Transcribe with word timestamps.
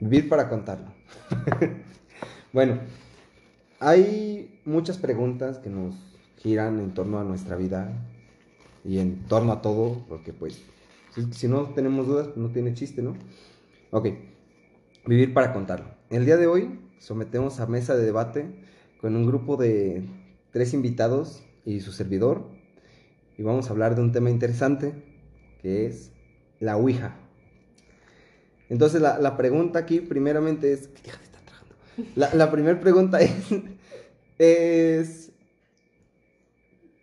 Vivir 0.00 0.28
para 0.28 0.48
contarlo. 0.48 0.92
bueno, 2.52 2.80
hay 3.80 4.60
muchas 4.64 4.98
preguntas 4.98 5.58
que 5.58 5.70
nos 5.70 5.94
giran 6.38 6.80
en 6.80 6.92
torno 6.92 7.18
a 7.18 7.24
nuestra 7.24 7.56
vida 7.56 7.92
y 8.84 8.98
en 8.98 9.24
torno 9.26 9.52
a 9.52 9.62
todo, 9.62 10.04
porque 10.08 10.32
pues 10.32 10.62
si, 11.32 11.48
no 11.48 11.70
tenemos 11.70 12.06
dudas, 12.06 12.36
no 12.36 12.50
tiene 12.50 12.74
chiste, 12.74 13.02
¿no? 13.02 13.16
Ok, 13.90 14.08
vivir 15.06 15.32
para 15.32 15.52
contarlo. 15.52 15.86
El 16.10 16.26
día 16.26 16.36
de 16.36 16.46
hoy 16.46 16.78
sometemos 16.98 17.60
a 17.60 17.66
mesa 17.66 17.96
de 17.96 18.04
debate 18.04 18.46
con 19.00 19.16
un 19.16 19.26
grupo 19.26 19.56
de 19.56 20.04
tres 20.50 20.74
invitados 20.74 21.42
y 21.64 21.80
su 21.80 21.92
servidor 21.92 22.48
y 23.38 23.42
vamos 23.42 23.68
a 23.68 23.72
hablar 23.72 23.94
de 23.94 24.02
un 24.02 24.12
tema 24.12 24.30
interesante 24.30 24.92
que 25.62 25.86
es 25.86 26.12
la 26.60 26.76
Ouija. 26.76 27.16
Entonces 28.68 29.00
la, 29.00 29.36
pregunta 29.36 29.78
aquí 29.80 30.00
primeramente 30.00 30.72
es... 30.72 30.90
La, 32.14 32.34
la 32.34 32.50
primera 32.50 32.78
pregunta 32.80 33.20
es, 33.20 33.32
es... 34.38 35.32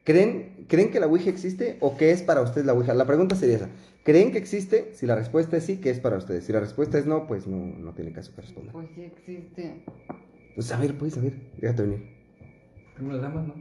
¿creen, 0.03 0.65
¿Creen 0.67 0.91
que 0.91 0.99
la 0.99 1.07
Ouija 1.07 1.29
existe 1.29 1.77
o 1.79 1.97
qué 1.97 2.11
es 2.11 2.21
para 2.21 2.41
ustedes 2.41 2.65
la 2.65 2.73
Ouija? 2.73 2.93
La 2.93 3.05
pregunta 3.05 3.35
sería 3.35 3.57
esa. 3.57 3.69
¿Creen 4.03 4.31
que 4.31 4.37
existe? 4.37 4.91
Si 4.93 5.05
la 5.05 5.15
respuesta 5.15 5.57
es 5.57 5.63
sí, 5.63 5.77
¿qué 5.77 5.89
es 5.89 5.99
para 5.99 6.17
ustedes? 6.17 6.45
Si 6.45 6.51
la 6.51 6.59
respuesta 6.59 6.97
es 6.97 7.05
no, 7.05 7.25
pues 7.25 7.47
no, 7.47 7.57
no 7.57 7.93
tiene 7.93 8.11
caso 8.11 8.33
que 8.35 8.41
responda. 8.41 8.71
Pues 8.73 8.89
sí 8.93 9.01
existe. 9.01 9.85
Pues 10.55 10.71
a 10.71 10.77
ver, 10.77 10.97
pues 10.97 11.17
a 11.17 11.21
ver, 11.21 11.33
déjate 11.57 11.83
venir. 11.83 12.13
Primero 12.95 13.17
damas, 13.19 13.47
¿no? 13.47 13.55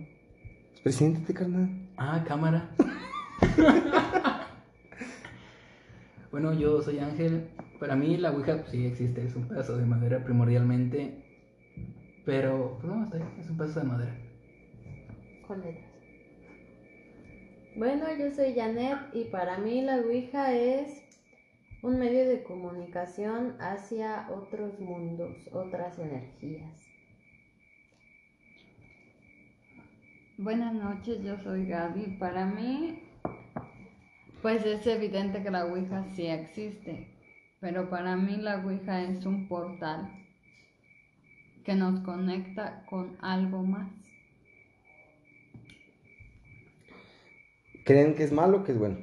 Preséntate, 0.83 1.33
carnal. 1.33 1.89
Ah, 1.97 2.25
cámara. 2.27 2.75
bueno, 6.33 6.55
yo 6.55 6.83
soy 6.83 6.99
Ángel. 6.99 7.51
Para 7.79 7.95
mí 7.95 8.17
la 8.17 8.33
Ouija 8.33 8.57
pues, 8.57 8.71
sí 8.71 8.87
existe, 8.87 9.25
es 9.25 9.37
un 9.37 9.47
pedazo 9.47 9.77
de 9.77 9.85
madera 9.85 10.25
primordialmente. 10.25 11.23
Pero, 12.25 12.79
pues 12.81 12.93
no, 12.93 13.05
está 13.05 13.19
bien, 13.19 13.29
es 13.39 13.51
un 13.51 13.57
pedazo 13.59 13.81
de 13.81 13.87
madera. 13.87 14.17
Con 15.47 15.61
letras. 15.61 15.93
Bueno, 17.77 18.07
yo 18.19 18.31
soy 18.33 18.55
Janet 18.55 18.99
y 19.13 19.25
para 19.25 19.59
mí 19.59 19.83
la 19.83 19.97
Ouija 19.97 20.53
es 20.55 21.03
un 21.83 21.99
medio 21.99 22.27
de 22.27 22.43
comunicación 22.45 23.57
hacia 23.61 24.29
otros 24.31 24.81
mundos, 24.81 25.37
otras 25.53 25.99
energías. 25.99 26.81
Buenas 30.39 30.75
noches, 30.75 31.23
yo 31.23 31.37
soy 31.39 31.67
Gaby. 31.67 32.17
Para 32.19 32.47
mí, 32.47 33.03
pues 34.43 34.67
es 34.67 34.85
evidente 34.89 35.43
que 35.43 35.51
la 35.51 35.65
Ouija 35.65 36.05
sí 36.15 36.27
existe, 36.27 37.07
pero 37.61 37.89
para 37.89 38.17
mí 38.17 38.37
la 38.37 38.59
Ouija 38.65 39.05
es 39.05 39.25
un 39.25 39.47
portal 39.49 40.11
que 41.65 41.75
nos 41.77 42.01
conecta 42.01 42.85
con 42.91 43.17
algo 43.21 43.63
más. 43.63 43.89
¿Creen 47.85 48.15
que 48.15 48.25
es 48.25 48.33
malo 48.33 48.59
o 48.59 48.65
que 48.65 48.73
es 48.73 48.79
bueno? 48.79 48.99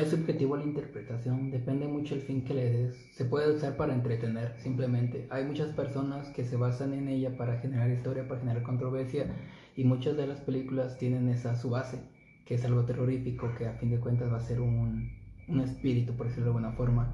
Es 0.00 0.10
subjetivo 0.10 0.56
la 0.56 0.64
interpretación, 0.64 1.50
depende 1.50 1.88
mucho 1.88 2.14
el 2.14 2.20
fin 2.20 2.44
que 2.44 2.54
le 2.54 2.70
des. 2.70 2.96
Se 3.12 3.24
puede 3.24 3.50
usar 3.50 3.76
para 3.76 3.94
entretener, 3.94 4.54
simplemente. 4.58 5.26
Hay 5.30 5.44
muchas 5.44 5.72
personas 5.72 6.28
que 6.28 6.44
se 6.44 6.56
basan 6.56 6.92
en 6.92 7.08
ella 7.08 7.36
para 7.36 7.58
generar 7.60 7.90
historia, 7.90 8.28
para 8.28 8.40
generar 8.40 8.62
controversia, 8.62 9.26
y 9.74 9.84
muchas 9.84 10.16
de 10.16 10.26
las 10.26 10.40
películas 10.40 10.98
tienen 10.98 11.28
esa 11.28 11.56
su 11.56 11.70
base, 11.70 11.98
que 12.46 12.54
es 12.54 12.64
algo 12.64 12.84
terrorífico, 12.84 13.52
que 13.58 13.66
a 13.66 13.72
fin 13.72 13.90
de 13.90 13.98
cuentas 13.98 14.32
va 14.32 14.36
a 14.38 14.40
ser 14.40 14.60
un, 14.60 15.10
un 15.48 15.60
espíritu, 15.60 16.14
por 16.14 16.28
decirlo 16.28 16.44
de 16.44 16.56
alguna 16.56 16.72
forma, 16.72 17.12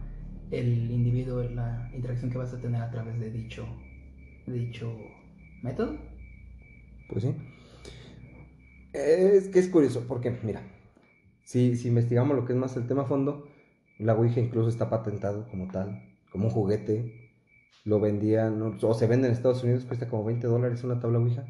el 0.51 0.91
individuo, 0.91 1.43
la 1.43 1.91
interacción 1.95 2.31
que 2.31 2.39
vas 2.39 2.53
a 2.53 2.61
tener 2.61 2.83
a 2.83 2.91
través 2.91 3.19
de 3.19 3.31
dicho, 3.31 3.67
dicho 4.47 4.95
método. 5.63 5.97
Pues 7.09 7.25
sí. 7.25 7.35
Es 8.93 9.49
que 9.49 9.59
es 9.59 9.69
curioso, 9.69 10.05
porque 10.07 10.39
mira, 10.43 10.63
si, 11.45 11.77
si 11.77 11.89
investigamos 11.89 12.37
lo 12.37 12.45
que 12.45 12.53
es 12.53 12.59
más 12.59 12.77
el 12.77 12.87
tema 12.87 13.07
fondo, 13.07 13.49
la 13.99 14.15
Ouija 14.15 14.39
incluso 14.39 14.69
está 14.69 14.91
patentado 14.91 15.49
como 15.49 15.69
tal, 15.69 16.03
como 16.31 16.47
un 16.47 16.51
juguete. 16.51 17.31
Lo 17.85 17.99
vendían, 17.99 18.63
o 18.81 18.95
se 18.95 19.07
vende 19.07 19.27
en 19.27 19.33
Estados 19.33 19.65
Unidos, 19.65 19.85
cuesta 19.85 20.09
como 20.09 20.25
20 20.25 20.47
dólares 20.47 20.85
una 20.85 21.01
tabla 21.01 21.19
Ouija. 21.19 21.47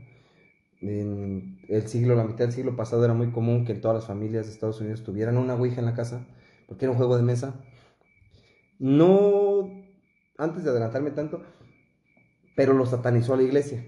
En 0.82 1.60
el 1.68 1.88
siglo, 1.88 2.14
la 2.14 2.24
mitad 2.24 2.44
del 2.44 2.52
siglo 2.52 2.76
pasado 2.76 3.04
era 3.04 3.14
muy 3.14 3.30
común 3.30 3.64
que 3.64 3.72
en 3.72 3.80
todas 3.80 3.96
las 3.96 4.06
familias 4.06 4.46
de 4.46 4.52
Estados 4.52 4.80
Unidos 4.80 5.02
tuvieran 5.02 5.38
una 5.38 5.54
Ouija 5.54 5.80
en 5.80 5.86
la 5.86 5.94
casa, 5.94 6.26
porque 6.66 6.84
era 6.84 6.92
un 6.92 6.98
juego 6.98 7.16
de 7.16 7.22
mesa. 7.22 7.60
No, 8.78 9.70
antes 10.36 10.64
de 10.64 10.70
adelantarme 10.70 11.12
tanto, 11.12 11.42
pero 12.56 12.74
lo 12.74 12.84
satanizó 12.84 13.36
la 13.36 13.42
iglesia. 13.42 13.84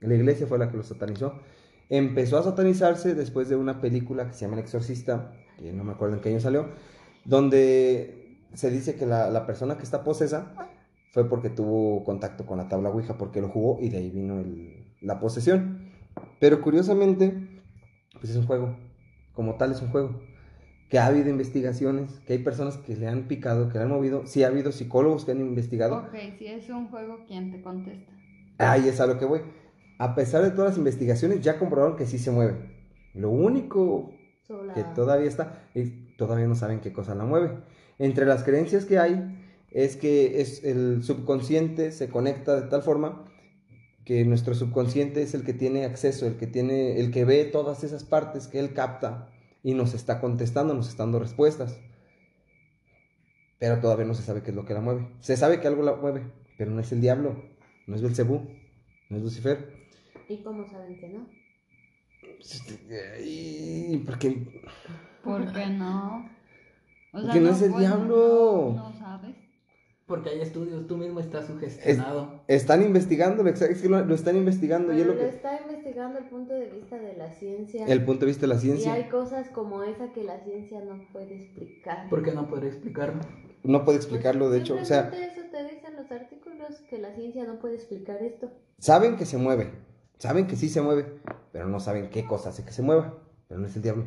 La 0.00 0.14
iglesia 0.14 0.46
fue 0.46 0.58
la 0.58 0.70
que 0.70 0.76
lo 0.76 0.84
satanizó 0.84 1.40
empezó 1.88 2.38
a 2.38 2.42
satanizarse 2.42 3.14
después 3.14 3.48
de 3.48 3.56
una 3.56 3.80
película 3.80 4.26
que 4.26 4.34
se 4.34 4.40
llama 4.40 4.54
El 4.54 4.60
Exorcista, 4.60 5.32
que 5.58 5.72
no 5.72 5.84
me 5.84 5.92
acuerdo 5.92 6.16
en 6.16 6.20
qué 6.20 6.30
año 6.30 6.40
salió, 6.40 6.68
donde 7.24 8.40
se 8.54 8.70
dice 8.70 8.96
que 8.96 9.06
la, 9.06 9.46
persona 9.46 9.76
que 9.76 9.82
está 9.82 10.02
posesa 10.02 10.52
fue 11.12 11.28
porque 11.28 11.50
tuvo 11.50 12.04
contacto 12.04 12.46
con 12.46 12.58
la 12.58 12.68
tabla 12.68 12.90
Ouija, 12.90 13.16
porque 13.16 13.40
lo 13.40 13.48
jugó 13.48 13.78
y 13.80 13.88
de 13.88 13.98
ahí 13.98 14.10
vino 14.10 14.42
la 15.00 15.20
posesión. 15.20 15.85
Pero 16.40 16.60
curiosamente, 16.60 17.32
pues 18.12 18.30
es 18.30 18.36
un 18.36 18.46
juego, 18.46 18.76
como 19.32 19.56
tal 19.56 19.72
es 19.72 19.82
un 19.82 19.88
juego. 19.88 20.20
Que 20.88 20.98
ha 20.98 21.06
habido 21.06 21.28
investigaciones, 21.28 22.20
que 22.26 22.34
hay 22.34 22.38
personas 22.38 22.76
que 22.76 22.94
le 22.94 23.08
han 23.08 23.26
picado, 23.26 23.68
que 23.70 23.78
le 23.78 23.84
han 23.84 23.90
movido. 23.90 24.26
Sí 24.26 24.44
ha 24.44 24.48
habido 24.48 24.70
psicólogos 24.70 25.24
que 25.24 25.32
han 25.32 25.40
investigado. 25.40 25.96
Ok, 25.96 26.14
si 26.38 26.46
es 26.46 26.68
un 26.70 26.88
juego, 26.88 27.24
¿quién 27.26 27.50
te 27.50 27.60
contesta? 27.60 28.12
Ahí 28.58 28.88
es 28.88 29.00
a 29.00 29.06
lo 29.06 29.18
que 29.18 29.24
voy 29.24 29.40
a 29.98 30.14
pesar 30.14 30.42
de 30.42 30.50
todas 30.50 30.70
las 30.70 30.78
investigaciones, 30.78 31.40
ya 31.40 31.58
comprobaron 31.58 31.96
que 31.96 32.06
sí 32.06 32.18
se 32.18 32.30
mueve. 32.30 32.54
Lo 33.14 33.30
único 33.30 34.12
que 34.74 34.84
todavía 34.94 35.28
está, 35.28 35.62
todavía 36.18 36.46
no 36.46 36.54
saben 36.54 36.80
qué 36.80 36.92
cosa 36.92 37.14
la 37.14 37.24
mueve. 37.24 37.58
Entre 37.98 38.26
las 38.26 38.44
creencias 38.44 38.84
que 38.84 38.98
hay 38.98 39.42
es 39.70 39.96
que 39.96 40.40
es 40.40 40.64
el 40.64 41.02
subconsciente 41.02 41.92
se 41.92 42.08
conecta 42.08 42.60
de 42.60 42.68
tal 42.68 42.82
forma 42.82 43.24
que 44.06 44.24
nuestro 44.24 44.54
subconsciente 44.54 45.20
es 45.20 45.34
el 45.34 45.42
que 45.42 45.52
tiene 45.52 45.84
acceso, 45.84 46.26
el 46.28 46.36
que 46.36 46.46
tiene, 46.46 47.00
el 47.00 47.10
que 47.10 47.24
ve 47.24 47.44
todas 47.44 47.82
esas 47.82 48.04
partes 48.04 48.46
que 48.46 48.60
él 48.60 48.72
capta 48.72 49.28
y 49.64 49.74
nos 49.74 49.94
está 49.94 50.20
contestando, 50.20 50.74
nos 50.74 50.88
está 50.88 51.02
dando 51.02 51.18
respuestas. 51.18 51.80
Pero 53.58 53.80
todavía 53.80 54.06
no 54.06 54.14
se 54.14 54.22
sabe 54.22 54.44
qué 54.44 54.50
es 54.50 54.56
lo 54.56 54.64
que 54.64 54.74
la 54.74 54.80
mueve. 54.80 55.08
Se 55.18 55.36
sabe 55.36 55.60
que 55.60 55.66
algo 55.66 55.82
la 55.82 55.96
mueve, 55.96 56.22
pero 56.56 56.70
no 56.70 56.80
es 56.80 56.92
el 56.92 57.00
diablo, 57.00 57.42
no 57.88 57.96
es 57.96 58.02
Belcebú, 58.02 58.48
no 59.10 59.16
es 59.16 59.22
Lucifer. 59.24 59.74
¿Y 60.28 60.36
cómo 60.36 60.64
saben 60.70 61.00
que 61.00 61.08
no? 61.08 61.26
¿Y 63.24 63.96
por 63.98 64.18
qué? 64.20 64.46
¿Por 65.24 65.52
qué 65.52 65.66
no? 65.66 66.30
Porque 67.10 67.40
no, 67.40 67.50
es 67.50 67.62
el 67.62 67.76
diablo. 67.76 68.72
No. 68.76 68.95
Porque 70.06 70.30
hay 70.30 70.40
estudios, 70.40 70.86
tú 70.86 70.96
mismo 70.96 71.18
estás 71.18 71.46
sugestionado. 71.46 72.42
están 72.46 72.82
investigando, 72.82 73.44
es 73.46 73.80
que 73.82 73.88
lo, 73.88 74.14
están 74.14 74.36
investigando. 74.36 74.92
y 74.92 75.00
es 75.00 75.06
lo, 75.06 75.16
que... 75.16 75.28
está 75.28 75.60
investigando 75.60 76.18
el 76.18 76.26
punto 76.26 76.54
de 76.54 76.70
vista 76.70 76.96
de 76.96 77.16
la 77.16 77.32
ciencia. 77.32 77.84
El 77.86 78.04
punto 78.04 78.20
de 78.20 78.26
vista 78.26 78.42
de 78.42 78.54
la 78.54 78.60
ciencia. 78.60 78.96
Y 78.96 79.02
hay 79.02 79.08
cosas 79.08 79.48
como 79.50 79.82
esa 79.82 80.12
que 80.12 80.22
la 80.22 80.38
ciencia 80.44 80.80
no 80.84 81.04
puede 81.12 81.42
explicar. 81.42 82.08
¿Por 82.08 82.22
qué 82.22 82.32
no 82.32 82.48
puede 82.48 82.68
explicarlo? 82.68 83.20
No 83.64 83.84
puede 83.84 83.98
explicarlo, 83.98 84.48
de 84.48 84.58
hecho. 84.58 84.76
O 84.80 84.84
sea, 84.84 85.08
eso 85.08 85.42
te 85.50 85.64
dicen 85.64 85.96
los 85.96 86.10
artículos, 86.12 86.82
que 86.88 86.98
la 86.98 87.12
ciencia 87.14 87.44
no 87.44 87.58
puede 87.58 87.74
explicar 87.74 88.22
esto. 88.22 88.52
Saben 88.78 89.16
que 89.16 89.26
se 89.26 89.38
mueve, 89.38 89.72
Saben 90.18 90.46
que 90.46 90.56
sí 90.56 90.68
se 90.68 90.80
mueve, 90.80 91.20
pero 91.52 91.68
no 91.68 91.78
saben 91.78 92.08
qué 92.08 92.26
cosa 92.26 92.48
hace 92.48 92.64
que 92.64 92.72
se 92.72 92.82
mueva. 92.82 93.18
Pero 93.48 93.60
no 93.60 93.66
es 93.66 93.76
el 93.76 93.82
diablo. 93.82 94.06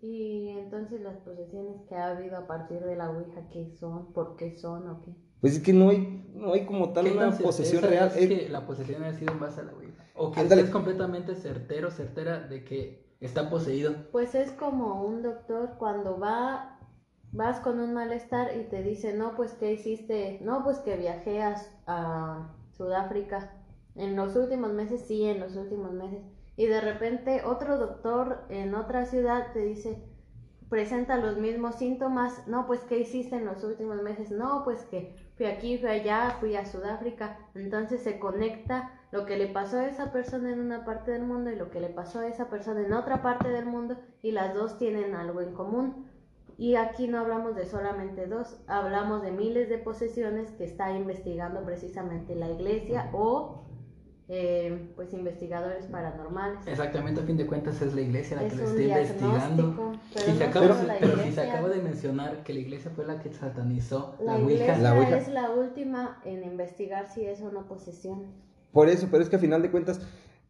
Y 0.00 0.48
entonces 0.48 1.02
las 1.02 1.18
posesiones 1.18 1.82
que 1.86 1.94
ha 1.94 2.10
habido 2.10 2.38
a 2.38 2.46
partir 2.46 2.80
de 2.80 2.96
la 2.96 3.10
Ouija, 3.10 3.48
¿qué 3.52 3.70
son? 3.78 4.12
¿Por 4.12 4.36
qué 4.36 4.56
son 4.56 4.88
o 4.88 5.02
qué? 5.02 5.14
Pues 5.40 5.54
es 5.56 5.62
que 5.62 5.72
no 5.72 5.90
hay, 5.90 6.30
no 6.34 6.52
hay 6.52 6.66
como 6.66 6.92
tal 6.92 7.06
una 7.08 7.30
posesión 7.36 7.82
real. 7.82 8.12
Es 8.16 8.28
que 8.28 8.48
la 8.48 8.66
posesión 8.66 9.02
ha 9.04 9.12
sido 9.12 9.32
en 9.32 9.40
base 9.40 9.60
a 9.60 9.64
la 9.64 9.72
Ouija. 9.72 10.04
O 10.14 10.32
que 10.32 10.40
es 10.40 10.70
completamente 10.70 11.34
certero, 11.34 11.90
certera 11.90 12.40
de 12.40 12.64
que 12.64 13.16
está 13.20 13.48
poseído. 13.48 13.94
Pues 14.12 14.34
es 14.34 14.50
como 14.52 15.04
un 15.04 15.22
doctor 15.22 15.76
cuando 15.78 16.18
va, 16.18 16.78
vas 17.32 17.60
con 17.60 17.80
un 17.80 17.94
malestar 17.94 18.56
y 18.56 18.64
te 18.64 18.82
dice, 18.82 19.14
no, 19.14 19.34
pues 19.34 19.52
¿qué 19.52 19.72
hiciste? 19.72 20.38
No, 20.42 20.62
pues 20.62 20.78
que 20.78 20.96
viajé 20.96 21.42
a 21.42 22.54
Sudáfrica 22.76 23.52
en 23.94 24.16
los 24.16 24.36
últimos 24.36 24.72
meses, 24.72 25.02
sí, 25.06 25.24
en 25.24 25.40
los 25.40 25.56
últimos 25.56 25.92
meses. 25.92 26.22
Y 26.56 26.66
de 26.66 26.80
repente 26.80 27.42
otro 27.44 27.78
doctor 27.78 28.44
en 28.50 28.74
otra 28.74 29.06
ciudad 29.06 29.52
te 29.52 29.60
dice, 29.60 30.02
presenta 30.68 31.16
los 31.16 31.38
mismos 31.38 31.76
síntomas. 31.76 32.46
No, 32.46 32.66
pues, 32.66 32.80
¿qué 32.80 32.98
hiciste 32.98 33.36
en 33.36 33.46
los 33.46 33.64
últimos 33.64 34.02
meses? 34.02 34.30
No, 34.30 34.62
pues 34.64 34.84
que 34.84 35.16
fui 35.40 35.46
aquí, 35.46 35.78
fui 35.78 35.88
allá, 35.88 36.36
fui 36.38 36.54
a 36.54 36.66
Sudáfrica. 36.66 37.38
Entonces 37.54 38.02
se 38.02 38.18
conecta 38.18 38.92
lo 39.10 39.24
que 39.24 39.38
le 39.38 39.46
pasó 39.46 39.78
a 39.78 39.86
esa 39.86 40.12
persona 40.12 40.52
en 40.52 40.60
una 40.60 40.84
parte 40.84 41.12
del 41.12 41.22
mundo 41.22 41.50
y 41.50 41.56
lo 41.56 41.70
que 41.70 41.80
le 41.80 41.88
pasó 41.88 42.18
a 42.18 42.26
esa 42.26 42.50
persona 42.50 42.82
en 42.82 42.92
otra 42.92 43.22
parte 43.22 43.48
del 43.48 43.64
mundo 43.64 43.96
y 44.20 44.32
las 44.32 44.52
dos 44.54 44.76
tienen 44.76 45.14
algo 45.14 45.40
en 45.40 45.54
común. 45.54 46.10
Y 46.58 46.74
aquí 46.74 47.08
no 47.08 47.20
hablamos 47.20 47.56
de 47.56 47.64
solamente 47.64 48.26
dos, 48.26 48.60
hablamos 48.66 49.22
de 49.22 49.30
miles 49.30 49.70
de 49.70 49.78
posesiones 49.78 50.50
que 50.50 50.64
está 50.64 50.92
investigando 50.92 51.64
precisamente 51.64 52.34
la 52.34 52.50
iglesia 52.50 53.08
o 53.14 53.64
eh, 54.32 54.92
pues 54.94 55.12
investigadores 55.12 55.86
paranormales. 55.86 56.64
Exactamente, 56.66 57.20
a 57.20 57.24
fin 57.24 57.36
de 57.36 57.46
cuentas 57.46 57.82
es 57.82 57.94
la 57.94 58.00
iglesia 58.00 58.36
la 58.36 58.44
Es 58.46 58.52
que 58.52 58.58
lo 58.60 58.64
está 58.68 58.82
investigando. 58.82 59.92
pero 60.14 60.24
Si 60.24 60.30
no 60.32 60.38
se, 60.38 60.44
acaba, 60.44 60.68
solo 60.68 60.86
la 60.86 60.98
pero 61.00 61.10
si 61.10 61.16
se 61.16 61.20
iglesia. 61.28 61.52
acaba 61.52 61.68
de 61.68 61.82
mencionar 61.82 62.42
que 62.44 62.54
la 62.54 62.60
iglesia 62.60 62.92
fue 62.94 63.06
la 63.06 63.18
que 63.18 63.32
satanizó 63.32 64.14
la, 64.20 64.38
La 64.38 64.44
Ouija. 64.44 64.78
La 64.78 64.94
Ouija. 64.94 65.16
es 65.18 65.28
la 65.28 65.50
última 65.50 66.20
en 66.24 66.44
investigar 66.44 67.08
si 67.12 67.24
es 67.26 67.40
o 67.42 67.50
no 67.50 67.66
posesión. 67.66 68.26
Por 68.72 68.88
eso, 68.88 69.08
pero 69.10 69.22
es 69.24 69.28
que 69.28 69.34
a 69.36 69.40
final 69.40 69.62
de 69.62 69.70
cuentas, 69.72 70.00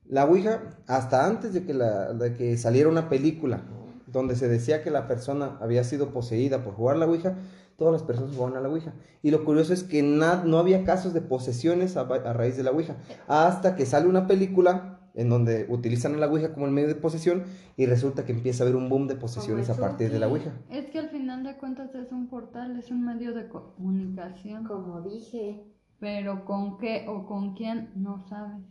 la 0.06 0.26
Ouija, 0.26 0.60
hasta 0.86 1.26
antes 1.26 1.54
de 1.54 1.64
que, 1.64 1.72
la, 1.72 2.12
de 2.12 2.34
que 2.34 2.58
saliera 2.58 2.88
una 2.90 3.08
película 3.08 3.62
donde 4.06 4.36
se 4.36 4.48
decía 4.48 4.82
que 4.82 4.90
la 4.90 5.06
persona 5.06 5.56
había 5.60 5.84
sido 5.84 6.10
poseída 6.12 6.62
por 6.64 6.74
jugar 6.74 6.98
la 6.98 7.06
Ouija, 7.06 7.36
todas 7.80 7.92
las 7.94 8.02
personas 8.02 8.34
jugaban 8.36 8.56
a 8.56 8.60
la 8.60 8.68
Ouija. 8.68 8.92
Y 9.22 9.30
lo 9.30 9.42
curioso 9.44 9.72
es 9.72 9.82
que 9.82 10.02
na- 10.02 10.44
no 10.44 10.58
había 10.58 10.84
casos 10.84 11.14
de 11.14 11.22
posesiones 11.22 11.96
a, 11.96 12.02
a 12.02 12.32
raíz 12.34 12.56
de 12.58 12.62
la 12.62 12.70
Ouija, 12.72 12.96
hasta 13.26 13.74
que 13.74 13.86
sale 13.86 14.06
una 14.06 14.26
película 14.26 15.00
en 15.14 15.28
donde 15.30 15.66
utilizan 15.70 16.14
a 16.14 16.18
la 16.18 16.28
Ouija 16.28 16.52
como 16.52 16.66
el 16.66 16.72
medio 16.72 16.88
de 16.88 16.94
posesión 16.94 17.42
y 17.76 17.86
resulta 17.86 18.24
que 18.26 18.32
empieza 18.32 18.62
a 18.62 18.66
haber 18.66 18.76
un 18.76 18.88
boom 18.90 19.08
de 19.08 19.16
posesiones 19.16 19.68
a 19.70 19.76
partir 19.76 20.12
de 20.12 20.18
la 20.20 20.28
Ouija. 20.28 20.52
Es 20.68 20.86
que 20.90 20.98
al 20.98 21.08
final 21.08 21.42
de 21.42 21.56
cuentas 21.56 21.94
es 21.94 22.12
un 22.12 22.28
portal, 22.28 22.76
es 22.78 22.90
un 22.90 23.04
medio 23.04 23.32
de 23.34 23.48
comunicación. 23.48 24.64
Como 24.64 25.00
dije, 25.00 25.64
Pero 25.98 26.44
con 26.44 26.78
qué 26.78 27.06
o 27.08 27.26
con 27.26 27.54
quién 27.54 27.90
no 27.96 28.20
sabes. 28.28 28.62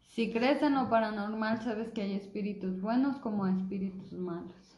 Si 0.00 0.32
crees 0.32 0.62
en 0.62 0.74
lo 0.74 0.88
paranormal, 0.88 1.60
sabes 1.62 1.90
que 1.90 2.02
hay 2.02 2.14
espíritus 2.14 2.80
buenos 2.80 3.18
como 3.18 3.46
espíritus 3.46 4.12
malos. 4.14 4.75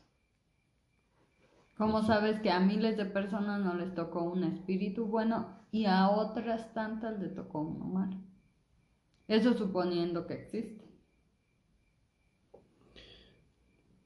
Como 1.78 2.02
sabes 2.02 2.40
que 2.40 2.50
a 2.50 2.58
miles 2.58 2.96
de 2.96 3.04
personas 3.04 3.60
no 3.60 3.74
les 3.74 3.94
tocó 3.94 4.24
un 4.24 4.42
espíritu 4.42 5.06
bueno 5.06 5.60
y 5.70 5.86
a 5.86 6.10
otras 6.10 6.74
tantas 6.74 7.20
les 7.20 7.34
tocó 7.34 7.60
uno 7.60 7.84
malo. 7.84 8.16
Eso 9.28 9.54
suponiendo 9.54 10.26
que 10.26 10.34
existe. 10.34 10.84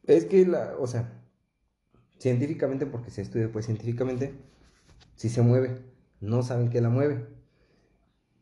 Es 0.05 0.27
que 0.27 0.45
la, 0.45 0.75
o 0.79 0.87
sea, 0.87 1.23
científicamente, 2.19 2.85
porque 2.85 3.11
se 3.11 3.23
estudia 3.23 3.51
pues 3.51 3.65
científicamente, 3.65 4.35
si 5.15 5.31
se 5.31 5.41
mueve, 5.41 5.83
no 6.21 6.43
saben 6.43 6.69
qué 6.69 6.83
la 6.83 6.91
mueve. 6.91 7.27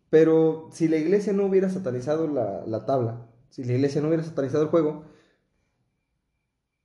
Pero 0.08 0.68
si 0.72 0.88
la 0.88 0.96
iglesia 0.96 1.32
no 1.32 1.46
hubiera 1.46 1.70
satanizado 1.70 2.26
la, 2.26 2.66
la 2.66 2.84
tabla, 2.84 3.28
si 3.50 3.62
la 3.62 3.74
iglesia 3.74 4.00
no 4.00 4.08
hubiera 4.08 4.24
satanizado 4.24 4.64
el 4.64 4.70
juego, 4.70 5.04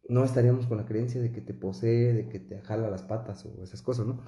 no 0.07 0.23
estaríamos 0.23 0.67
con 0.67 0.77
la 0.77 0.85
creencia 0.85 1.21
de 1.21 1.31
que 1.31 1.41
te 1.41 1.53
posee, 1.53 2.13
de 2.13 2.29
que 2.29 2.39
te 2.39 2.61
jala 2.61 2.89
las 2.89 3.03
patas 3.03 3.45
o 3.45 3.63
esas 3.63 3.81
cosas, 3.81 4.05
¿no? 4.05 4.19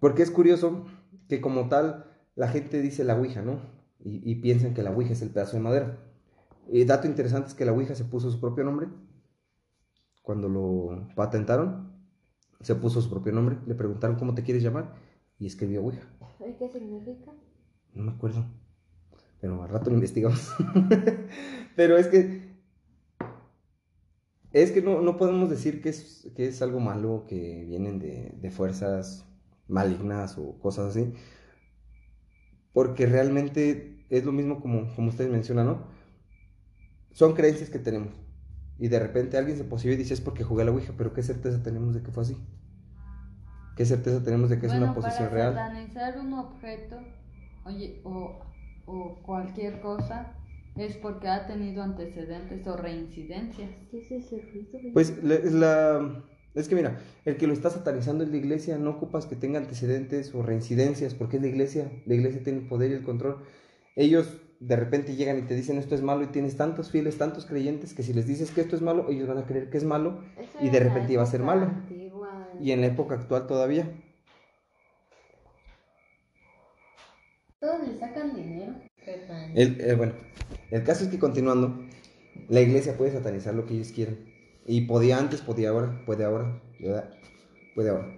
Porque 0.00 0.22
es 0.22 0.30
curioso 0.30 0.86
que 1.28 1.40
como 1.40 1.68
tal 1.68 2.06
la 2.34 2.48
gente 2.48 2.80
dice 2.80 3.04
la 3.04 3.16
Ouija, 3.16 3.42
¿no? 3.42 3.60
Y, 3.98 4.30
y 4.30 4.36
piensan 4.36 4.74
que 4.74 4.82
la 4.82 4.90
Ouija 4.90 5.12
es 5.12 5.22
el 5.22 5.30
pedazo 5.30 5.56
de 5.56 5.62
madera. 5.62 5.98
Y 6.68 6.84
dato 6.84 7.06
interesante 7.06 7.48
es 7.48 7.54
que 7.54 7.64
la 7.64 7.72
Ouija 7.72 7.94
se 7.94 8.04
puso 8.04 8.30
su 8.30 8.40
propio 8.40 8.64
nombre. 8.64 8.88
Cuando 10.22 10.48
lo 10.48 11.08
patentaron, 11.14 11.92
se 12.60 12.74
puso 12.74 13.00
su 13.00 13.10
propio 13.10 13.32
nombre. 13.32 13.58
Le 13.66 13.74
preguntaron 13.74 14.16
cómo 14.16 14.34
te 14.34 14.42
quieres 14.42 14.62
llamar 14.62 14.94
y 15.38 15.46
escribió 15.46 15.82
Ouija. 15.82 16.02
¿y 16.46 16.52
qué 16.54 16.68
significa? 16.68 17.32
No 17.94 18.04
me 18.04 18.12
acuerdo. 18.12 18.44
Pero 19.40 19.62
al 19.62 19.68
rato 19.68 19.90
lo 19.90 19.96
investigamos. 19.96 20.54
Pero 21.76 21.96
es 21.96 22.08
que. 22.08 22.45
Es 24.56 24.72
que 24.72 24.80
no, 24.80 25.02
no 25.02 25.18
podemos 25.18 25.50
decir 25.50 25.82
que 25.82 25.90
es, 25.90 26.30
que 26.34 26.46
es 26.46 26.62
algo 26.62 26.80
malo, 26.80 27.26
que 27.28 27.66
vienen 27.66 27.98
de, 27.98 28.32
de 28.40 28.50
fuerzas 28.50 29.26
malignas 29.68 30.38
o 30.38 30.58
cosas 30.58 30.96
así. 30.96 31.12
Porque 32.72 33.04
realmente 33.04 34.06
es 34.08 34.24
lo 34.24 34.32
mismo 34.32 34.62
como, 34.62 34.94
como 34.94 35.10
ustedes 35.10 35.30
mencionan, 35.30 35.66
¿no? 35.66 35.86
Son 37.12 37.34
creencias 37.34 37.68
que 37.68 37.78
tenemos. 37.78 38.14
Y 38.78 38.88
de 38.88 38.98
repente 38.98 39.36
alguien 39.36 39.58
se 39.58 39.64
poseyó 39.64 39.92
y 39.92 39.98
dice 39.98 40.14
es 40.14 40.22
porque 40.22 40.42
jugué 40.42 40.62
a 40.62 40.64
la 40.64 40.70
Ouija, 40.70 40.94
pero 40.96 41.12
¿qué 41.12 41.22
certeza 41.22 41.62
tenemos 41.62 41.94
de 41.94 42.02
que 42.02 42.10
fue 42.10 42.22
así? 42.22 42.38
¿Qué 43.76 43.84
certeza 43.84 44.24
tenemos 44.24 44.48
de 44.48 44.58
que 44.58 44.68
es 44.68 44.72
una 44.72 44.94
posesión 44.94 45.28
para 45.28 45.50
real? 45.50 45.54
satanizar 45.54 46.18
un 46.18 46.32
objeto 46.32 46.96
oye, 47.66 48.00
o, 48.04 48.40
o 48.86 49.22
cualquier 49.22 49.82
cosa 49.82 50.35
es 50.76 50.96
porque 50.96 51.28
ha 51.28 51.46
tenido 51.46 51.82
antecedentes 51.82 52.66
o 52.66 52.76
reincidencias. 52.76 53.70
¿Qué 53.90 53.98
es 53.98 54.10
ese 54.10 54.40
ruido? 54.52 54.78
Pues 54.92 55.22
la, 55.22 55.34
es 55.34 55.52
la- 55.52 56.24
es 56.54 56.68
que 56.68 56.74
mira, 56.74 56.98
el 57.24 57.36
que 57.36 57.46
lo 57.46 57.52
está 57.52 57.68
satanizando 57.70 58.24
es 58.24 58.30
la 58.30 58.36
iglesia, 58.36 58.78
no 58.78 58.90
ocupas 58.90 59.26
que 59.26 59.36
tenga 59.36 59.58
antecedentes 59.58 60.34
o 60.34 60.42
reincidencias, 60.42 61.14
porque 61.14 61.36
es 61.36 61.42
la 61.42 61.48
iglesia, 61.48 61.90
la 62.06 62.14
iglesia 62.14 62.42
tiene 62.42 62.60
el 62.60 62.66
poder 62.68 62.90
y 62.90 62.94
el 62.94 63.02
control. 63.02 63.44
Ellos 63.94 64.40
de 64.58 64.74
repente 64.76 65.16
llegan 65.16 65.38
y 65.38 65.42
te 65.42 65.54
dicen 65.54 65.76
esto 65.76 65.94
es 65.94 66.00
malo 66.02 66.22
y 66.24 66.28
tienes 66.28 66.56
tantos 66.56 66.90
fieles, 66.90 67.18
tantos 67.18 67.44
creyentes 67.44 67.92
que 67.92 68.02
si 68.02 68.14
les 68.14 68.26
dices 68.26 68.50
que 68.50 68.62
esto 68.62 68.74
es 68.74 68.80
malo, 68.82 69.06
ellos 69.10 69.28
van 69.28 69.36
a 69.38 69.46
creer 69.46 69.68
que 69.68 69.76
es 69.76 69.84
malo 69.84 70.22
Eso 70.38 70.58
y 70.64 70.70
de 70.70 70.80
repente 70.80 71.12
iba 71.12 71.22
a 71.22 71.26
ser 71.26 71.42
malo. 71.42 71.66
antigua. 71.66 72.48
y 72.58 72.70
en 72.72 72.80
la 72.80 72.86
época 72.86 73.16
actual 73.16 73.46
todavía. 73.46 73.90
Todos 77.60 77.86
le 77.86 77.98
sacan 77.98 78.34
dinero. 78.34 78.74
El, 79.54 79.80
eh, 79.80 79.94
bueno, 79.94 80.12
el 80.70 80.82
caso 80.84 81.04
es 81.04 81.10
que 81.10 81.18
continuando, 81.18 81.84
la 82.48 82.60
iglesia 82.60 82.96
puede 82.96 83.12
satanizar 83.12 83.54
lo 83.54 83.66
que 83.66 83.74
ellos 83.74 83.92
quieran. 83.92 84.18
Y 84.66 84.82
podía 84.82 85.18
antes, 85.18 85.42
podía 85.42 85.70
ahora, 85.70 86.02
puede 86.06 86.24
ahora, 86.24 86.60
¿verdad? 86.80 87.10
puede 87.74 87.90
ahora. 87.90 88.08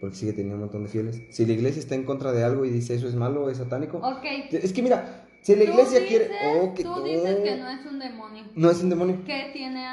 Porque 0.00 0.16
sigue 0.16 0.32
teniendo 0.32 0.54
un 0.56 0.60
montón 0.62 0.84
de 0.84 0.88
fieles. 0.88 1.22
Si 1.30 1.44
la 1.46 1.52
iglesia 1.52 1.80
está 1.80 1.94
en 1.94 2.04
contra 2.04 2.32
de 2.32 2.44
algo 2.44 2.64
y 2.64 2.70
dice 2.70 2.94
eso 2.94 3.08
es 3.08 3.14
malo, 3.14 3.50
es 3.50 3.58
satánico. 3.58 3.98
Ok. 3.98 4.24
Es 4.52 4.72
que 4.72 4.82
mira, 4.82 5.26
si 5.42 5.56
la 5.56 5.64
iglesia 5.64 6.00
dices- 6.00 6.08
quiere... 6.08 6.30
Oh, 6.44 6.74
que 6.74 6.82
tú 6.82 6.90
no. 6.90 7.02
dices 7.02 7.36
que 7.36 7.56
no 7.56 7.68
es 7.68 7.86
un 7.86 7.98
demonio. 7.98 8.44
No 8.54 8.70
es 8.70 8.82
un 8.82 8.90
demonio. 8.90 9.22
¿Qué 9.24 9.50
tiene 9.52 9.86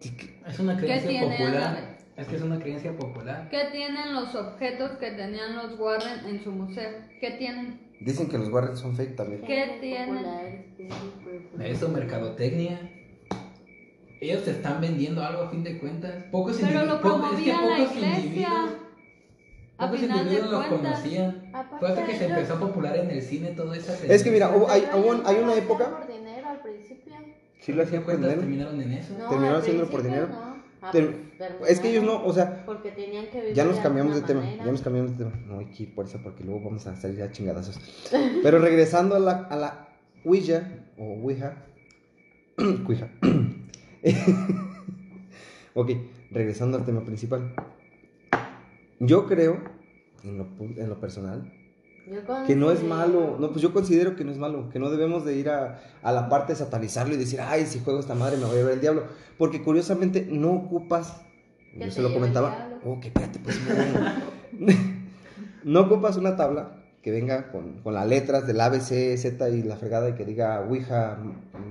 que- 0.00 0.38
Es 0.48 0.58
una 0.58 0.76
creencia 0.76 1.08
tiene 1.08 1.26
popular. 1.26 1.56
Annabelle? 1.56 1.98
Es 2.16 2.26
que 2.26 2.36
es 2.36 2.42
una 2.42 2.58
creencia 2.58 2.96
popular. 2.96 3.48
¿Qué 3.48 3.68
tienen 3.70 4.14
los 4.14 4.34
objetos 4.34 4.92
que 4.98 5.12
tenían 5.12 5.54
los 5.56 5.78
Warren 5.78 6.26
en 6.26 6.42
su 6.42 6.50
museo? 6.50 6.90
¿Qué 7.20 7.32
tienen? 7.32 7.87
Dicen 8.00 8.28
que 8.28 8.38
los 8.38 8.48
Warren 8.50 8.76
son 8.76 8.94
fake 8.96 9.16
también. 9.16 9.42
¿Qué 9.42 9.78
tienen? 9.80 10.24
Eso, 11.60 11.88
mercadotecnia. 11.88 12.90
Ellos 14.20 14.44
te 14.44 14.50
están 14.52 14.80
vendiendo 14.80 15.22
algo 15.22 15.42
a 15.42 15.50
fin 15.50 15.62
de 15.64 15.78
cuentas. 15.78 16.12
Pocos 16.30 16.56
Pero 16.60 16.84
lo 16.86 16.94
individuos- 16.96 17.00
po- 17.00 17.08
es 17.08 17.42
que 17.44 17.50
promovía 17.52 17.54
la 17.54 17.60
pocos 17.76 17.96
iglesia. 17.96 18.18
individuos- 18.24 18.72
A 19.80 19.84
Pocos 19.86 20.00
final 20.00 20.18
de 20.18 20.22
individuos 20.24 20.50
lo 20.52 20.68
cuentas. 20.68 20.98
conocían. 21.00 21.52
Fue 21.78 21.88
hasta 21.88 22.06
que 22.06 22.16
se 22.16 22.24
empezó 22.26 22.54
a 22.54 22.58
popular 22.60 22.96
en 22.96 23.10
el 23.12 23.22
cine 23.22 23.48
toda 23.50 23.76
esa 23.76 23.92
Es 24.12 24.22
que 24.24 24.30
mira, 24.32 24.56
hubo- 24.56 24.68
hay, 24.68 24.88
hubo- 24.92 25.12
hay 25.24 25.36
una 25.36 25.46
lo 25.46 25.52
hacían 25.52 25.58
época... 25.64 25.90
por 25.98 26.08
dinero 26.08 26.48
al 26.48 26.60
principio. 26.62 27.14
Sí 27.60 27.72
lo 27.72 27.82
¿A 27.82 27.84
hacían 27.84 28.02
por 28.02 28.16
dinero. 28.16 28.40
terminaron 28.40 28.80
en 28.80 28.92
eso? 28.92 29.14
No, 29.18 29.28
Terminaron 29.28 29.60
haciéndolo 29.60 29.90
por 29.90 30.02
dinero. 30.02 30.28
no. 30.28 30.47
Ah, 30.80 30.90
Ter- 30.92 31.32
pues, 31.58 31.70
Es 31.72 31.80
que 31.80 31.90
ellos 31.90 32.04
no, 32.04 32.24
o 32.24 32.32
sea, 32.32 32.64
Porque 32.66 32.90
tenían 32.92 33.26
que 33.30 33.40
vivir 33.40 33.54
Ya 33.54 33.64
nos 33.64 33.78
cambiamos 33.80 34.14
de 34.14 34.22
tema, 34.22 34.42
ya 34.64 34.70
nos 34.70 34.80
cambiamos 34.82 35.12
de 35.12 35.24
tema. 35.24 35.32
No 35.46 35.58
hay 35.58 35.66
que 35.66 35.82
ir 35.84 35.94
por 35.94 36.06
eso 36.06 36.20
porque 36.22 36.44
luego 36.44 36.60
vamos 36.64 36.86
a 36.86 36.94
salir 36.96 37.22
a 37.22 37.30
chingadazos. 37.32 37.80
Pero 38.42 38.58
regresando 38.60 39.16
a 39.16 39.18
la, 39.18 39.32
a 39.50 39.56
la 39.56 39.88
Ouija, 40.24 40.68
o 40.96 41.04
Ouija, 41.22 41.64
Ouija. 42.86 43.08
ok, 45.74 45.90
regresando 46.30 46.78
al 46.78 46.84
tema 46.84 47.04
principal. 47.04 47.52
Yo 49.00 49.26
creo, 49.26 49.60
en 50.24 50.38
lo, 50.38 50.46
en 50.60 50.88
lo 50.88 51.00
personal, 51.00 51.52
que 52.46 52.56
no 52.56 52.70
es 52.70 52.82
malo. 52.82 53.36
No, 53.38 53.50
pues 53.50 53.62
yo 53.62 53.72
considero 53.72 54.16
que 54.16 54.24
no 54.24 54.32
es 54.32 54.38
malo. 54.38 54.68
Que 54.70 54.78
no 54.78 54.90
debemos 54.90 55.24
de 55.24 55.36
ir 55.36 55.48
a, 55.48 55.80
a 56.02 56.12
la 56.12 56.28
parte 56.28 56.52
de 56.52 56.58
satanizarlo 56.58 57.14
y 57.14 57.18
decir, 57.18 57.40
ay, 57.40 57.66
si 57.66 57.80
juego 57.80 58.00
esta 58.00 58.14
madre 58.14 58.36
me 58.36 58.44
voy 58.44 58.58
a 58.58 58.64
ver 58.64 58.74
el 58.74 58.80
diablo. 58.80 59.04
Porque 59.36 59.62
curiosamente 59.62 60.26
no 60.30 60.52
ocupas. 60.52 61.20
Yo 61.74 61.90
se 61.90 62.02
lo 62.02 62.12
comentaba. 62.12 62.70
Oh, 62.84 62.98
que 63.00 63.08
espérate, 63.08 63.38
pues. 63.38 63.60
No, 64.58 64.72
no 65.64 65.80
ocupas 65.80 66.16
una 66.16 66.36
tabla 66.36 66.78
que 67.02 67.10
venga 67.12 67.50
con, 67.50 67.80
con 67.82 67.94
las 67.94 68.06
letras 68.06 68.46
del 68.46 68.60
ABC, 68.60 69.16
Z 69.16 69.50
y 69.50 69.62
la 69.62 69.76
fregada 69.76 70.10
y 70.10 70.14
que 70.14 70.24
diga 70.24 70.60
Ouija, 70.60 71.18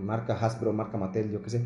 marca 0.02 0.34
Hasbro, 0.34 0.74
marca 0.74 0.98
Mattel, 0.98 1.32
yo 1.32 1.42
qué 1.42 1.50
sé. 1.50 1.62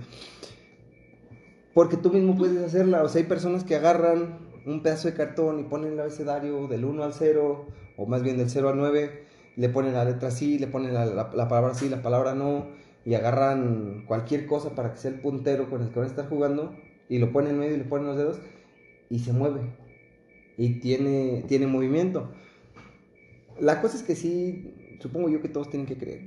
Porque 1.73 1.97
tú 1.97 2.11
mismo 2.11 2.37
puedes 2.37 2.63
hacerla. 2.63 3.03
O 3.03 3.09
sea, 3.09 3.21
hay 3.21 3.27
personas 3.27 3.63
que 3.63 3.75
agarran 3.75 4.39
un 4.65 4.81
pedazo 4.81 5.07
de 5.07 5.13
cartón 5.13 5.59
y 5.59 5.63
ponen 5.63 5.93
el 5.93 5.99
abecedario 5.99 6.67
del 6.67 6.85
1 6.85 7.03
al 7.03 7.13
0, 7.13 7.67
o 8.03 8.05
más 8.07 8.23
bien 8.23 8.37
del 8.37 8.49
0 8.49 8.69
al 8.69 8.77
9, 8.77 9.23
le 9.55 9.69
ponen 9.69 9.93
la 9.93 10.05
letra 10.05 10.31
sí, 10.31 10.59
le 10.59 10.67
ponen 10.67 10.93
la, 10.93 11.05
la- 11.05 11.31
la 11.33 11.47
palabra 11.47 11.73
sí, 11.73 11.89
la 11.89 12.01
palabra 12.01 12.33
no, 12.35 12.67
y 13.05 13.13
agarran 13.15 14.03
cualquier 14.07 14.45
cosa 14.45 14.75
para 14.75 14.91
que 14.93 14.97
sea 14.97 15.11
el 15.11 15.19
puntero 15.21 15.69
con 15.69 15.81
el 15.81 15.89
que 15.89 15.99
van 15.99 16.07
a 16.07 16.11
estar 16.11 16.29
jugando, 16.29 16.75
y 17.09 17.19
lo 17.19 17.31
ponen 17.31 17.51
en 17.53 17.59
medio 17.59 17.75
y 17.75 17.79
le 17.79 17.83
ponen 17.85 18.07
los 18.07 18.17
dedos, 18.17 18.39
y 19.09 19.19
se 19.19 19.33
mueve. 19.33 19.61
Y 20.57 20.79
tiene, 20.79 21.43
tiene 21.47 21.67
movimiento. 21.67 22.31
La 23.59 23.81
cosa 23.81 23.97
es 23.97 24.03
que 24.03 24.15
sí, 24.15 24.97
supongo 24.99 25.29
yo 25.29 25.41
que 25.41 25.49
todos 25.49 25.69
tienen 25.69 25.87
que 25.87 25.97
creer. 25.97 26.21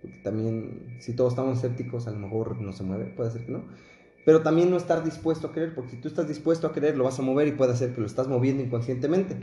Porque 0.00 0.18
también, 0.18 0.96
si 0.98 1.14
todos 1.14 1.32
estamos 1.32 1.56
escépticos, 1.58 2.06
a 2.06 2.10
lo 2.10 2.18
mejor 2.18 2.60
no 2.60 2.72
se 2.72 2.82
mueve, 2.82 3.06
puede 3.06 3.30
ser 3.30 3.46
que 3.46 3.52
no. 3.52 3.64
Pero 4.24 4.42
también 4.42 4.70
no 4.70 4.76
estar 4.76 5.04
dispuesto 5.04 5.48
a 5.48 5.52
querer, 5.52 5.74
porque 5.74 5.92
si 5.92 5.96
tú 5.98 6.08
estás 6.08 6.28
dispuesto 6.28 6.66
a 6.66 6.72
querer, 6.72 6.96
lo 6.96 7.04
vas 7.04 7.18
a 7.18 7.22
mover 7.22 7.48
y 7.48 7.52
puede 7.52 7.72
hacer 7.72 7.94
que 7.94 8.00
lo 8.00 8.06
estás 8.06 8.28
moviendo 8.28 8.62
inconscientemente. 8.62 9.36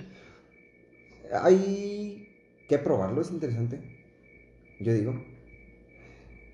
Hay 1.34 2.28
que 2.68 2.78
probarlo, 2.78 3.22
es 3.22 3.32
interesante. 3.32 3.82
Yo 4.80 4.94
digo. 4.94 5.14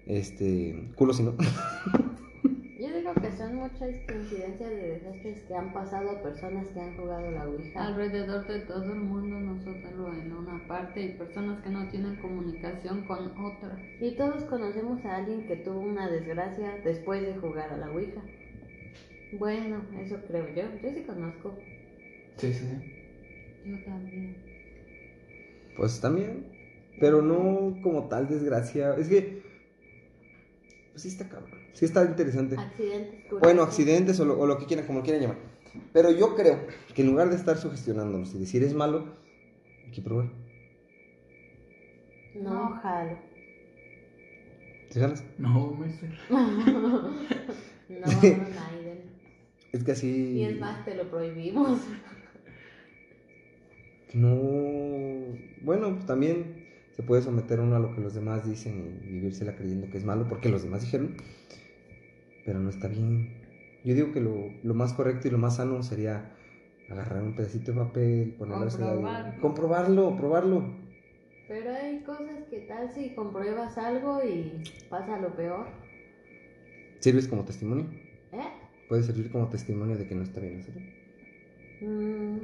Este, 0.05 0.91
culo 0.95 1.13
si 1.13 1.23
no. 1.23 1.35
Yo 2.79 2.93
digo 2.93 3.13
que 3.13 3.31
son 3.31 3.55
muchas 3.55 3.95
coincidencias 4.05 4.69
de 4.69 4.99
desastres 4.99 5.43
que 5.43 5.55
han 5.55 5.73
pasado 5.73 6.11
a 6.11 6.21
personas 6.21 6.67
que 6.67 6.79
han 6.79 6.97
jugado 6.97 7.31
la 7.31 7.47
Ouija. 7.47 7.87
Alrededor 7.87 8.45
de 8.47 8.59
todo 8.59 8.83
el 8.83 8.99
mundo, 8.99 9.39
nosotros 9.39 10.17
en 10.17 10.33
una 10.33 10.67
parte, 10.67 11.01
y 11.01 11.17
personas 11.17 11.63
que 11.63 11.69
no 11.69 11.87
tienen 11.89 12.17
comunicación 12.17 13.07
con 13.07 13.31
otras. 13.43 13.79
Y 14.01 14.11
todos 14.17 14.43
conocemos 14.43 15.03
a 15.05 15.15
alguien 15.15 15.47
que 15.47 15.55
tuvo 15.55 15.79
una 15.79 16.09
desgracia 16.09 16.79
después 16.83 17.21
de 17.21 17.35
jugar 17.35 17.71
a 17.71 17.77
la 17.77 17.91
Ouija. 17.91 18.21
Bueno, 19.39 19.81
eso 19.99 20.17
creo 20.27 20.47
yo. 20.49 20.63
Yo 20.83 20.93
sí 20.93 21.03
conozco. 21.07 21.57
Sí, 22.37 22.53
sí, 22.53 22.65
sí. 22.65 23.71
Yo 23.71 23.83
también. 23.85 24.44
Pues 25.75 25.99
también. 26.01 26.47
Pero 26.99 27.21
no 27.21 27.81
como 27.81 28.07
tal 28.07 28.27
desgracia. 28.27 28.95
Es 28.95 29.09
que. 29.09 29.43
Pues 30.91 31.03
sí 31.03 31.09
está 31.09 31.27
cabrón. 31.27 31.59
Sí 31.73 31.85
está 31.85 32.05
interesante. 32.05 32.55
Accidentes. 32.57 33.39
Bueno, 33.41 33.63
accidentes 33.63 34.19
o 34.19 34.25
lo, 34.25 34.39
o 34.39 34.47
lo 34.47 34.57
que 34.57 34.65
quieran, 34.65 34.85
como 34.85 34.99
lo 34.99 35.03
quieran 35.03 35.21
llamar. 35.21 35.37
Pero 35.91 36.11
yo 36.11 36.35
creo 36.35 36.67
que 36.93 37.01
en 37.01 37.09
lugar 37.09 37.29
de 37.29 37.35
estar 37.35 37.57
sugestionándonos 37.57 38.33
y 38.33 38.39
decir 38.39 38.63
es 38.63 38.73
malo, 38.73 39.05
hay 39.85 39.91
que 39.91 40.01
probar. 40.01 40.29
No, 42.35 42.79
jalo. 42.81 43.17
¿Te 44.89 44.99
jalas? 44.99 45.23
No, 45.37 45.71
mister. 45.71 46.17
no, 46.29 46.45
Naiden. 47.89 49.01
Es 49.71 49.83
que 49.83 49.91
así. 49.91 50.33
Y 50.33 50.45
es 50.45 50.59
más, 50.59 50.85
te 50.85 50.95
lo 50.95 51.09
prohibimos. 51.09 51.79
No. 54.13 55.14
Bueno, 55.61 55.93
pues 55.93 56.05
también 56.05 56.65
se 56.95 57.03
puede 57.03 57.21
someter 57.21 57.59
uno 57.59 57.75
a 57.75 57.79
lo 57.79 57.93
que 57.93 58.01
los 58.01 58.13
demás 58.13 58.47
dicen 58.47 58.99
y 59.03 59.07
vivírsela 59.07 59.55
creyendo 59.55 59.89
que 59.89 59.97
es 59.97 60.05
malo 60.05 60.27
porque 60.27 60.49
los 60.49 60.63
demás 60.63 60.81
dijeron. 60.81 61.15
Pero 62.45 62.59
no 62.59 62.69
está 62.69 62.87
bien. 62.87 63.41
Yo 63.83 63.93
digo 63.95 64.11
que 64.11 64.21
lo, 64.21 64.35
lo 64.63 64.73
más 64.73 64.93
correcto 64.93 65.27
y 65.27 65.31
lo 65.31 65.37
más 65.37 65.57
sano 65.57 65.81
sería 65.83 66.31
agarrar 66.89 67.23
un 67.23 67.35
pedacito 67.35 67.71
de 67.71 67.77
papel, 67.79 68.35
ponerlo 68.37 68.67
Comprobarlo. 68.67 69.41
comprobarlo, 69.41 70.17
probarlo. 70.17 70.85
Pero 71.47 71.71
hay 71.75 71.99
cosas 72.01 72.43
que 72.49 72.61
tal 72.61 72.89
si 72.91 73.13
compruebas 73.13 73.77
algo 73.77 74.19
y 74.23 74.63
pasa 74.89 75.19
lo 75.19 75.35
peor. 75.35 75.67
¿Sirves 76.99 77.27
como 77.27 77.43
testimonio? 77.45 77.85
¿Eh? 78.31 78.39
Puede 78.89 79.03
servir 79.03 79.31
como 79.31 79.47
testimonio 79.49 79.97
de 79.97 80.07
que 80.07 80.15
no 80.15 80.23
está 80.23 80.39
bien 80.39 80.59
hacerlo. 80.59 80.81
Mm, 81.81 82.37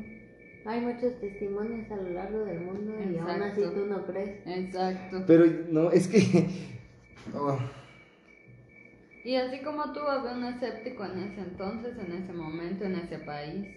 hay 0.65 0.81
muchos 0.81 1.19
testimonios 1.19 1.89
a 1.91 1.95
lo 1.95 2.09
largo 2.09 2.45
del 2.45 2.61
mundo 2.61 2.93
y 2.99 3.17
aún 3.17 3.29
Exacto. 3.29 3.45
así 3.45 3.75
tú 3.75 3.85
no 3.85 4.05
crees. 4.05 4.47
Exacto. 4.47 5.23
Pero 5.25 5.45
no, 5.69 5.91
es 5.91 6.07
que. 6.07 6.47
oh, 7.33 7.57
Y 9.23 9.35
así 9.35 9.61
como 9.63 9.91
tú 9.93 9.99
había 10.01 10.33
un 10.33 10.45
escéptico 10.45 11.05
en 11.05 11.19
ese 11.23 11.41
entonces, 11.41 11.97
en 11.97 12.13
ese 12.13 12.33
momento, 12.33 12.85
en 12.85 12.95
ese 12.95 13.17
país. 13.19 13.67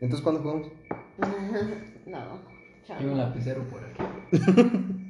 Entonces, 0.00 0.22
¿cuándo 0.22 0.42
jugamos? 0.42 0.68
no, 2.06 2.40
chao. 2.86 2.98
Hay 2.98 3.06
un 3.06 3.18
lapicero 3.18 3.62
por 3.64 3.82
aquí. 3.84 4.02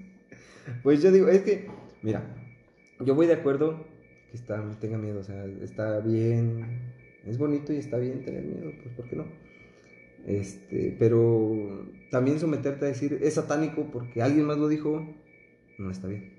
Pues 0.82 1.02
yo 1.02 1.12
digo, 1.12 1.28
es 1.28 1.42
que, 1.42 1.66
mira, 2.02 2.22
yo 3.00 3.14
voy 3.14 3.26
de 3.26 3.34
acuerdo 3.34 3.84
que 4.30 4.36
está, 4.36 4.62
tenga 4.80 4.96
miedo, 4.96 5.20
o 5.20 5.22
sea, 5.22 5.44
está 5.62 6.00
bien, 6.00 6.92
es 7.26 7.36
bonito 7.36 7.72
y 7.72 7.76
está 7.76 7.98
bien 7.98 8.24
tener 8.24 8.44
miedo, 8.44 8.72
pues, 8.82 8.94
¿por 8.94 9.08
qué 9.08 9.16
no? 9.16 9.26
Este, 10.26 10.96
pero 10.98 11.86
también 12.10 12.38
someterte 12.38 12.86
a 12.86 12.88
decir 12.88 13.18
es 13.22 13.34
satánico 13.34 13.90
porque 13.92 14.22
alguien 14.22 14.46
más 14.46 14.56
lo 14.56 14.68
dijo, 14.68 15.06
no 15.78 15.90
está 15.90 16.08
bien. 16.08 16.32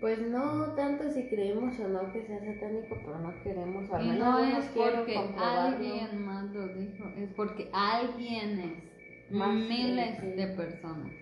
Pues 0.00 0.20
no 0.28 0.74
tanto 0.74 1.10
si 1.10 1.26
creemos 1.26 1.78
o 1.80 1.88
no 1.88 2.12
que 2.12 2.22
sea 2.26 2.38
satánico, 2.38 2.96
pero 3.04 3.18
no 3.18 3.32
queremos 3.42 3.90
al 3.90 4.04
Y 4.04 4.08
menos 4.10 4.24
no 4.24 4.50
yo 4.50 4.58
es 4.58 4.66
porque 4.66 5.16
alguien 5.36 6.24
más 6.24 6.52
lo 6.52 6.68
dijo, 6.68 7.04
es 7.16 7.30
porque 7.34 7.70
alguienes, 7.72 8.84
Más 9.30 9.54
miles 9.54 10.22
de 10.36 10.46
personas. 10.48 11.12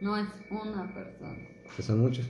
No 0.00 0.16
es 0.16 0.26
una 0.50 0.92
persona. 0.94 1.38
Que 1.76 1.82
son 1.82 2.00
muchos. 2.00 2.28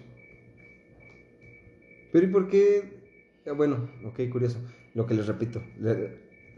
Pero 2.13 2.27
¿y 2.27 2.31
por 2.31 2.49
qué? 2.49 3.01
Ah, 3.47 3.53
Bueno, 3.53 3.89
ok, 4.05 4.21
curioso. 4.31 4.59
Lo 4.95 5.07
que 5.07 5.15
les 5.15 5.27
repito, 5.27 5.63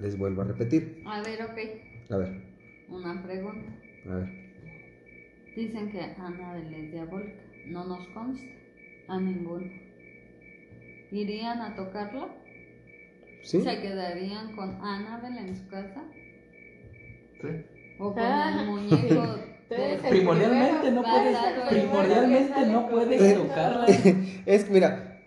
les 0.01 0.17
vuelvo 0.19 0.43
a 0.43 0.45
repetir. 0.47 1.03
A 1.07 1.21
ver, 1.23 1.43
ok, 1.43 1.59
A 2.13 2.17
ver, 2.17 2.43
una 2.89 3.23
pregunta. 3.23 3.71
a 4.11 4.15
ver. 4.17 4.41
Dicen 5.57 5.91
que 5.91 6.01
Annabel 6.01 6.73
es 6.75 6.93
diabólica. 6.93 7.41
No 7.67 7.85
nos 7.85 8.07
consta. 8.09 8.47
A 9.09 9.21
ninguno. 9.21 9.67
¿Irían 11.11 11.61
a 11.61 11.75
tocarla? 11.75 12.29
¿Sí? 13.43 13.61
¿Se 13.61 13.81
quedarían 13.81 14.55
con 14.55 14.71
Annabel 14.85 15.39
en 15.39 15.57
su 15.57 15.69
casa? 15.69 16.05
Sí. 17.41 17.49
¿O 17.99 18.13
con 18.15 18.23
Ah. 18.23 18.57
el 18.61 18.67
muñeco 18.67 19.39
Primordialmente 20.09 20.91
no 20.91 21.03
puedes, 21.03 21.37
primordialmente 21.69 22.67
no 22.67 22.89
puedes 22.89 23.35
tocarla. 23.37 23.87
Es 24.47 24.65
que, 24.65 24.73
mira, 24.73 25.21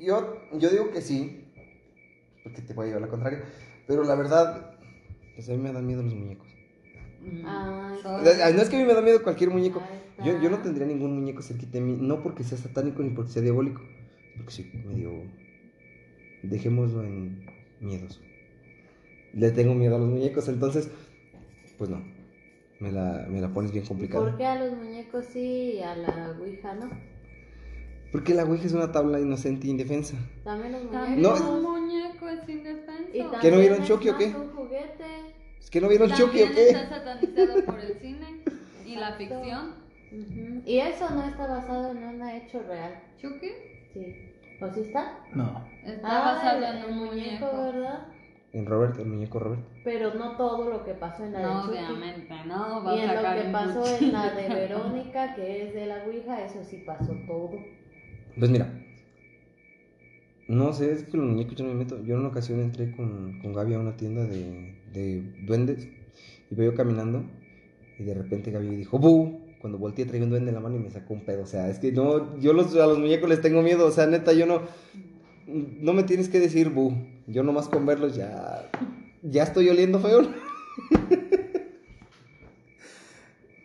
yo, 0.00 0.42
yo 0.58 0.68
digo 0.68 0.90
que 0.90 1.00
sí, 1.00 1.44
porque 2.42 2.60
te 2.62 2.74
voy 2.74 2.84
a 2.84 2.88
llevar 2.88 3.02
la 3.02 3.08
contraria, 3.08 3.40
pero 3.86 4.04
la 4.04 4.14
verdad, 4.14 4.76
pues 5.34 5.48
a 5.48 5.52
mí 5.52 5.58
me 5.58 5.72
dan 5.72 5.86
miedo 5.86 6.02
los 6.02 6.14
muñecos. 6.14 6.46
Ay, 7.44 7.98
No 8.54 8.62
es 8.62 8.68
que 8.68 8.76
a 8.76 8.80
mí 8.80 8.84
me 8.84 8.94
da 8.94 9.00
miedo 9.00 9.22
cualquier 9.22 9.50
muñeco. 9.50 9.82
Yo, 10.24 10.40
yo 10.40 10.50
no 10.50 10.58
tendría 10.58 10.86
ningún 10.86 11.14
muñeco 11.14 11.42
cerquita 11.42 11.72
de 11.72 11.80
mí, 11.80 11.96
no 12.00 12.22
porque 12.22 12.44
sea 12.44 12.58
satánico 12.58 13.02
ni 13.02 13.10
porque 13.10 13.32
sea 13.32 13.42
diabólico, 13.42 13.82
porque 14.36 14.52
sí, 14.52 14.70
medio... 14.86 15.10
Dejémoslo 16.42 17.04
en 17.04 17.46
miedos. 17.80 18.20
Le 19.32 19.50
tengo 19.52 19.74
miedo 19.74 19.96
a 19.96 19.98
los 20.00 20.08
muñecos, 20.08 20.48
entonces, 20.48 20.90
pues 21.78 21.88
no, 21.88 22.02
me 22.80 22.90
la, 22.90 23.26
me 23.30 23.40
la 23.40 23.48
pones 23.48 23.70
bien 23.72 23.84
¿Por 23.84 23.90
complicada. 23.90 24.36
qué 24.36 24.44
a 24.44 24.56
los 24.64 24.76
muñecos 24.76 25.24
sí 25.24 25.74
y 25.76 25.82
a 25.82 25.94
la 25.94 26.34
Ouija 26.38 26.74
no? 26.74 26.90
Porque 28.12 28.34
la 28.34 28.44
Ouija 28.44 28.66
es 28.66 28.72
una 28.74 28.92
tabla 28.92 29.18
inocente 29.20 29.66
e 29.66 29.70
indefensa. 29.70 30.16
También 30.44 30.72
los 30.72 30.84
muñecos. 30.84 31.40
No, 31.40 31.52
un 31.54 31.62
muñeco 31.62 32.28
es 32.28 32.46
indefenso. 32.48 33.40
¿Que 33.40 33.50
no 33.50 33.58
vieron 33.58 33.82
Chucky 33.84 34.08
o 34.10 34.18
qué? 34.18 34.26
un 34.26 34.50
juguete. 34.54 35.04
¿Es 35.58 35.70
que 35.70 35.80
no 35.80 35.88
vieron 35.88 36.10
Chucky 36.10 36.42
o 36.42 36.44
También 36.44 36.52
qué? 36.54 36.68
está 36.70 36.88
satanizado 36.88 37.64
por 37.64 37.80
el 37.80 37.94
cine 38.00 38.44
y 38.84 38.96
la 38.96 39.12
ficción. 39.14 39.74
Ujú. 40.12 40.62
Y 40.66 40.78
eso 40.78 41.08
no 41.08 41.24
está 41.24 41.46
basado 41.46 41.92
en 41.92 42.04
un 42.04 42.28
hecho 42.28 42.62
real. 42.68 43.00
¿Chucky? 43.18 43.48
Sí. 43.94 44.16
¿O 44.60 44.68
sí 44.74 44.80
está? 44.80 45.18
No. 45.34 45.64
Está 45.84 46.02
Ah, 46.04 46.34
basado 46.34 46.64
en 46.66 46.84
un 46.92 46.98
muñeco. 47.06 47.46
¿verdad? 47.46 48.08
En 48.52 48.66
Robert, 48.66 48.98
el 48.98 49.06
muñeco 49.06 49.38
Robert. 49.38 49.62
Pero 49.82 50.12
no 50.14 50.36
todo 50.36 50.68
lo 50.68 50.84
que 50.84 50.92
pasó 50.92 51.24
en 51.24 51.32
la 51.32 51.40
No, 51.40 51.66
de 51.68 51.78
Chucky. 51.78 51.92
obviamente, 51.92 52.34
no. 52.46 52.84
Va 52.84 52.94
Y 52.94 53.00
a 53.00 53.04
en 53.04 53.16
lo 53.16 53.42
que 53.42 53.50
pasó 53.50 53.96
en 54.04 54.12
la 54.12 54.30
de 54.34 54.48
Verónica, 54.54 55.34
que 55.34 55.66
es 55.68 55.74
de 55.74 55.86
la 55.86 56.04
Ouija, 56.04 56.44
eso 56.44 56.62
sí 56.62 56.82
pasó 56.86 57.14
todo. 57.26 57.52
Pues 58.38 58.50
mira, 58.50 58.72
no 60.48 60.72
sé, 60.72 60.92
es 60.92 61.04
que 61.04 61.16
los 61.16 61.26
muñecos 61.26 61.54
yo 61.56 61.64
no 61.64 61.72
me 61.72 61.78
meto. 61.78 62.02
Yo 62.02 62.14
en 62.14 62.20
una 62.20 62.28
ocasión 62.28 62.60
entré 62.60 62.92
con, 62.92 63.40
con 63.40 63.52
Gaby 63.52 63.74
a 63.74 63.78
una 63.78 63.96
tienda 63.96 64.24
de, 64.24 64.74
de 64.92 65.22
duendes 65.46 65.88
y 66.50 66.54
veo 66.54 66.74
caminando 66.74 67.24
y 67.98 68.04
de 68.04 68.14
repente 68.14 68.50
Gaby 68.50 68.76
dijo 68.76 68.98
¡Bu! 68.98 69.40
Cuando 69.60 69.78
volteé 69.78 70.04
traía 70.04 70.24
un 70.24 70.30
duende 70.30 70.48
en 70.48 70.56
la 70.56 70.60
mano 70.60 70.76
y 70.76 70.80
me 70.80 70.90
sacó 70.90 71.14
un 71.14 71.24
pedo. 71.24 71.44
O 71.44 71.46
sea, 71.46 71.70
es 71.70 71.78
que 71.78 71.92
no, 71.92 72.38
yo 72.40 72.52
los, 72.52 72.74
a 72.74 72.86
los 72.86 72.98
muñecos 72.98 73.28
les 73.28 73.40
tengo 73.40 73.62
miedo. 73.62 73.86
O 73.86 73.92
sea, 73.92 74.06
neta, 74.06 74.32
yo 74.32 74.44
no, 74.44 74.62
no 75.46 75.92
me 75.92 76.02
tienes 76.02 76.28
que 76.28 76.40
decir 76.40 76.70
¡Bu! 76.70 76.92
Yo 77.26 77.42
nomás 77.44 77.68
con 77.68 77.86
verlos 77.86 78.16
ya, 78.16 78.68
ya 79.22 79.44
estoy 79.44 79.68
oliendo 79.68 80.00
feo. 80.00 80.22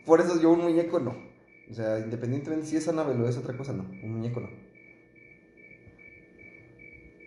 Por 0.06 0.22
eso 0.22 0.40
yo 0.40 0.52
un 0.52 0.62
muñeco 0.62 1.00
no. 1.00 1.27
O 1.70 1.74
sea, 1.74 2.00
independientemente 2.00 2.66
si 2.66 2.78
es 2.78 2.88
Annabelle 2.88 3.22
o 3.24 3.28
es 3.28 3.38
otra 3.38 3.56
cosa, 3.58 3.74
no. 3.74 3.84
Un 4.04 4.14
muñeco 4.14 4.40
no. 4.40 4.50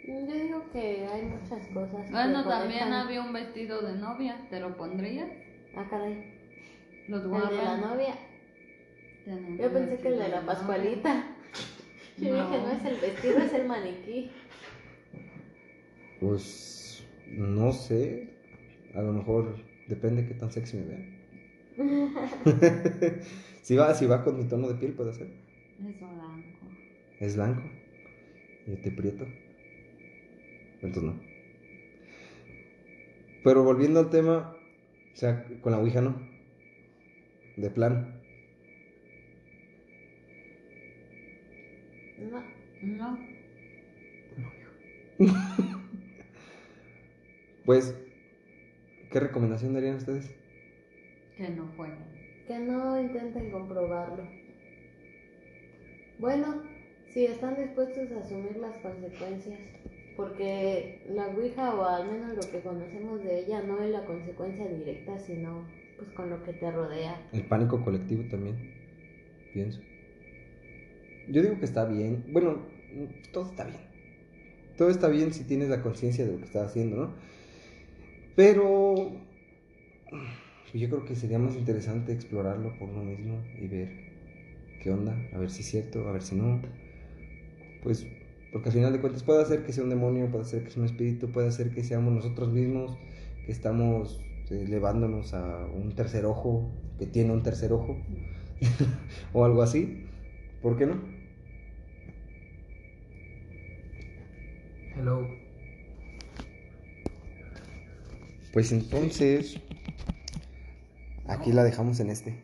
Yo 0.07 0.35
digo 0.35 0.65
que 0.73 1.07
hay 1.07 1.23
muchas 1.23 1.67
cosas. 1.69 2.11
Bueno, 2.11 2.47
también 2.49 2.93
había 2.93 3.23
un 3.23 3.33
vestido 3.33 3.83
de 3.83 3.97
novia. 3.99 4.47
¿Te 4.51 4.59
lo 4.61 4.77
pondrías? 4.77 5.29
Ah, 5.77 5.87
caray. 5.89 6.25
Los 7.09 7.25
El 7.25 7.31
de 7.31 7.63
la 7.63 7.77
novia. 7.77 8.15
Yo 9.59 9.73
pensé 9.73 9.99
que 9.99 10.09
el 10.09 10.19
de 10.19 10.29
la. 10.29 10.41
Pascualita. 10.47 11.25
Yo 12.19 12.31
No. 12.37 12.51
dije, 12.51 12.63
no 12.63 12.71
es 12.73 12.85
el 12.85 12.97
vestido, 12.97 13.39
es 13.39 13.53
el 13.53 13.67
maniquí. 13.67 14.31
Pues 16.21 17.05
no 17.29 17.73
sé. 17.73 18.29
A 18.95 19.03
lo 19.03 19.13
mejor 19.13 19.57
depende 19.87 20.27
qué 20.27 20.35
tan 20.35 20.51
sexy 20.51 20.79
me 20.79 20.87
vean. 20.87 21.21
si 23.63 23.77
va, 23.77 23.95
si 23.95 24.07
va 24.07 24.25
con 24.25 24.39
mi 24.39 24.45
tono 24.45 24.69
de 24.69 24.75
piel 24.75 24.93
puede 24.93 25.13
ser. 25.13 25.29
Es 25.79 25.99
blanco. 25.99 26.67
Es 27.19 27.37
blanco. 27.37 27.63
y 28.67 28.77
te 28.77 28.91
prieto. 28.91 29.27
Entonces 30.83 31.03
no. 31.03 31.21
Pero 33.45 33.65
volviendo 33.65 34.01
al 34.01 34.11
tema, 34.11 34.57
o 35.13 35.17
sea, 35.17 35.45
con 35.61 35.73
la 35.73 35.79
Ouija 35.79 36.01
no. 36.01 36.21
De 37.57 37.71
plan. 37.71 38.21
No. 42.83 43.19
No. 45.19 45.31
Pues, 47.67 47.95
¿qué 49.13 49.21
recomendación 49.21 49.75
darían 49.75 49.97
ustedes? 49.97 50.35
Que 51.37 51.51
no 51.51 51.71
jueguen. 51.77 52.20
Que 52.51 52.59
no 52.59 53.01
intenten 53.01 53.53
comprobarlo. 53.53 54.25
Bueno, 56.19 56.65
si 57.13 57.27
están 57.27 57.55
dispuestos 57.55 58.11
a 58.11 58.19
asumir 58.19 58.57
las 58.57 58.77
consecuencias, 58.79 59.57
porque 60.17 61.07
la 61.11 61.29
Ouija, 61.29 61.73
o 61.77 61.85
al 61.85 62.11
menos 62.11 62.35
lo 62.35 62.51
que 62.51 62.61
conocemos 62.61 63.23
de 63.23 63.39
ella, 63.39 63.63
no 63.63 63.81
es 63.81 63.91
la 63.91 64.05
consecuencia 64.05 64.67
directa, 64.67 65.17
sino 65.21 65.65
pues 65.97 66.11
con 66.11 66.29
lo 66.29 66.43
que 66.43 66.55
te 66.55 66.73
rodea. 66.73 67.25
El 67.33 67.45
pánico 67.45 67.85
colectivo 67.85 68.25
también, 68.29 68.57
pienso. 69.53 69.81
Yo 71.29 71.43
digo 71.43 71.57
que 71.61 71.67
está 71.67 71.85
bien. 71.85 72.25
Bueno, 72.33 72.67
todo 73.33 73.49
está 73.49 73.63
bien. 73.63 73.83
Todo 74.77 74.91
está 74.91 75.07
bien 75.07 75.33
si 75.33 75.45
tienes 75.45 75.69
la 75.69 75.83
conciencia 75.83 76.27
de 76.27 76.33
lo 76.33 76.39
que 76.39 76.47
estás 76.47 76.71
haciendo, 76.71 76.97
¿no? 76.97 77.15
Pero 78.35 79.13
yo 80.79 80.89
creo 80.89 81.05
que 81.05 81.17
sería 81.17 81.39
más 81.39 81.57
interesante 81.57 82.13
explorarlo 82.13 82.73
por 82.79 82.89
uno 82.89 83.03
mismo 83.03 83.39
y 83.61 83.67
ver 83.67 83.89
qué 84.81 84.91
onda, 84.91 85.17
a 85.33 85.39
ver 85.39 85.51
si 85.51 85.63
es 85.63 85.67
cierto, 85.67 86.09
a 86.09 86.13
ver 86.13 86.23
si 86.23 86.37
no. 86.37 86.61
Pues, 87.83 88.07
porque 88.53 88.69
al 88.69 88.75
final 88.75 88.93
de 88.93 89.01
cuentas 89.01 89.23
puede 89.23 89.43
hacer 89.43 89.65
que 89.65 89.73
sea 89.73 89.85
un 89.85 89.91
demonio, 89.91 90.31
puede 90.31 90.45
hacer 90.45 90.65
que 90.65 90.71
sea 90.71 90.81
un 90.81 90.87
espíritu, 90.87 91.31
puede 91.31 91.49
hacer 91.49 91.71
que 91.71 91.83
seamos 91.83 92.13
nosotros 92.13 92.51
mismos, 92.51 92.97
que 93.47 93.53
estamos 93.53 94.21
elevándonos 94.51 95.35
a 95.35 95.67
un 95.67 95.95
tercer 95.95 96.25
ojo, 96.25 96.71
que 96.99 97.07
tiene 97.07 97.33
un 97.33 97.43
tercer 97.43 97.73
ojo, 97.73 97.97
o 99.33 99.45
algo 99.45 99.63
así. 99.63 100.05
¿Por 100.63 100.77
qué 100.77 100.87
no? 100.87 101.01
Hello. 104.97 105.27
Pues 108.53 108.73
entonces, 108.73 109.59
aquí 111.31 111.53
la 111.53 111.65
dejamos 111.65 112.01
en 112.01 112.11
este, 112.11 112.43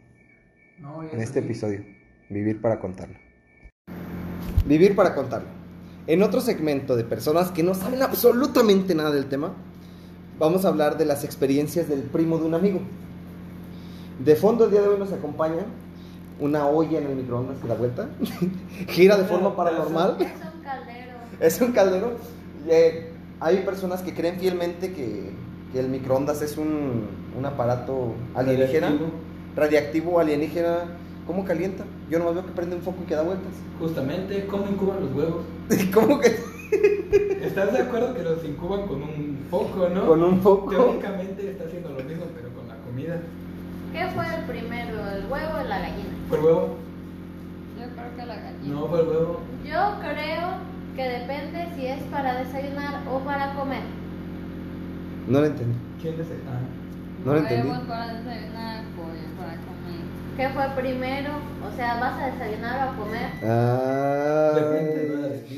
No, 0.79 1.03
en 1.03 1.21
este 1.21 1.41
episodio. 1.41 1.85
Vivir 2.29 2.61
para 2.61 2.81
contarlo. 2.81 3.19
Vivir 4.67 4.97
para 4.97 5.15
contarlo. 5.15 5.49
En 6.07 6.23
otro 6.23 6.41
segmento 6.41 6.97
de 6.97 7.05
personas 7.05 7.51
que 7.51 7.63
no 7.63 7.75
saben 7.75 8.03
absolutamente 8.03 8.95
nada 8.95 9.11
del 9.11 9.27
tema, 9.27 9.55
vamos 10.39 10.65
a 10.65 10.69
hablar 10.69 10.97
de 10.97 11.05
las 11.05 11.25
experiencias 11.25 11.89
del 11.89 12.03
primo 12.03 12.39
de 12.39 12.47
un 12.47 12.55
amigo. 12.55 12.81
De 14.25 14.37
fondo 14.37 14.65
el 14.65 14.71
día 14.71 14.83
de 14.83 14.89
hoy 14.89 14.99
nos 14.99 15.13
acompaña 15.13 15.67
una 16.39 16.67
olla 16.67 16.99
en 16.99 17.07
el 17.07 17.17
microondas 17.17 17.59
que 17.59 17.69
da 17.69 17.75
vuelta, 17.75 18.09
gira 18.89 19.17
de 19.17 19.25
forma 19.25 19.57
paranormal. 19.57 20.17
Es 20.21 20.31
un 20.31 20.63
caldero. 20.63 21.17
Es 21.41 21.61
un 21.61 21.73
caldero. 21.73 22.17
Eh, 22.69 23.13
hay 23.41 23.59
personas 23.59 24.01
que 24.03 24.15
creen 24.15 24.39
fielmente 24.39 24.93
que, 24.93 25.33
que 25.73 25.81
el 25.81 25.89
microondas 25.89 26.41
es 26.41 26.57
un, 26.57 27.26
un 27.37 27.45
aparato 27.45 28.15
alienígena, 28.35 28.89
Radiactivo. 28.89 29.11
radiactivo, 29.57 30.21
alienígena. 30.21 30.79
¿Cómo 31.27 31.45
calienta? 31.45 31.85
Yo 32.09 32.19
nomás 32.19 32.35
veo 32.35 32.47
que 32.47 32.53
prende 32.53 32.77
un 32.77 32.83
foco 32.83 32.99
y 33.03 33.07
que 33.07 33.15
da 33.17 33.23
vueltas. 33.23 33.53
Justamente, 33.81 34.47
¿cómo 34.47 34.67
incuban 34.69 35.01
los 35.01 35.13
huevos? 35.13 35.45
¿Cómo 35.95 36.21
que 36.21 36.37
¿Estás 37.43 37.73
de 37.73 37.79
acuerdo 37.81 38.15
que 38.15 38.23
los 38.23 38.45
incuban 38.45 38.87
con 38.87 39.03
un 39.03 39.39
foco, 39.51 39.89
no? 39.89 40.07
con 40.07 40.23
un 40.23 40.41
foco? 40.41 40.71
Teóricamente 40.71 41.51
está 41.51 41.65
haciendo 41.65 41.91
lo 41.91 42.05
mismo, 42.05 42.25
pero 42.35 42.49
con 42.51 42.69
la 42.69 42.77
comida. 42.77 43.21
¿Qué 43.93 44.07
fue 44.15 44.25
el 44.35 44.45
primero, 44.45 44.99
el 45.11 45.31
huevo 45.31 45.59
o 45.61 45.65
la 45.65 45.79
gallina? 45.81 46.11
¿Fue 46.29 46.39
el 46.39 46.45
huevo? 46.45 46.77
Yo 47.79 47.85
creo 47.95 48.17
que 48.17 48.27
la 48.27 48.37
gallina. 48.37 48.75
No, 48.75 48.87
fue 48.89 49.01
el 49.01 49.09
huevo. 49.09 49.41
Yo 49.65 49.95
creo 50.01 50.49
que 50.97 51.03
depende 51.03 51.69
si 51.77 51.87
es 51.87 52.03
para 52.05 52.39
desayunar 52.39 53.03
o 53.11 53.19
para 53.21 53.55
comer. 53.55 53.83
No 55.29 55.41
lo 55.41 55.47
entendí. 55.47 55.77
¿Quién? 56.01 56.15
Ah. 56.21 56.61
No 57.27 57.33
lo 57.33 57.41
entendí. 57.41 57.69
Huevos 57.69 57.89
para 57.89 58.15
desayunar, 58.15 58.85
pollo 58.95 59.37
para 59.37 59.57
comer. 59.57 60.37
¿Qué 60.37 60.49
fue 60.51 60.81
primero? 60.81 61.31
O 61.67 61.77
sea, 61.77 61.99
¿vas 61.99 62.23
a 62.23 62.27
desayunar 62.27 62.87
o 62.87 62.91
a 62.93 62.97
comer? 62.97 63.31
Ah, 63.43 64.53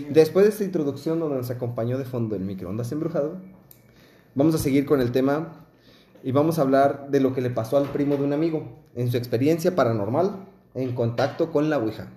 después 0.09 0.47
de 0.47 0.51
esta 0.51 0.65
introducción 0.65 1.21
donde 1.21 1.37
nos 1.37 1.51
acompañó 1.51 1.99
de 1.99 2.07
fondo 2.07 2.37
el 2.37 2.43
microondas 2.43 2.91
embrujado, 2.91 3.37
vamos 4.35 4.55
a 4.55 4.59
seguir 4.59 4.87
con 4.87 5.03
el 5.03 5.13
tema 5.13 5.67
y 6.25 6.33
vamos 6.33 6.59
a 6.59 6.63
hablar 6.63 7.11
de 7.11 7.21
lo 7.21 7.35
que 7.35 7.43
le 7.43 7.51
pasó 7.51 7.77
al 7.77 7.89
primo 7.89 8.17
de 8.17 8.25
un 8.25 8.33
amigo 8.33 8.79
en 8.95 9.11
su 9.11 9.19
experiencia 9.19 9.77
paranormal 9.77 10.47
en 10.75 10.95
contacto 10.95 11.53
con 11.53 11.69
la 11.69 11.77
Ouija. 11.77 12.09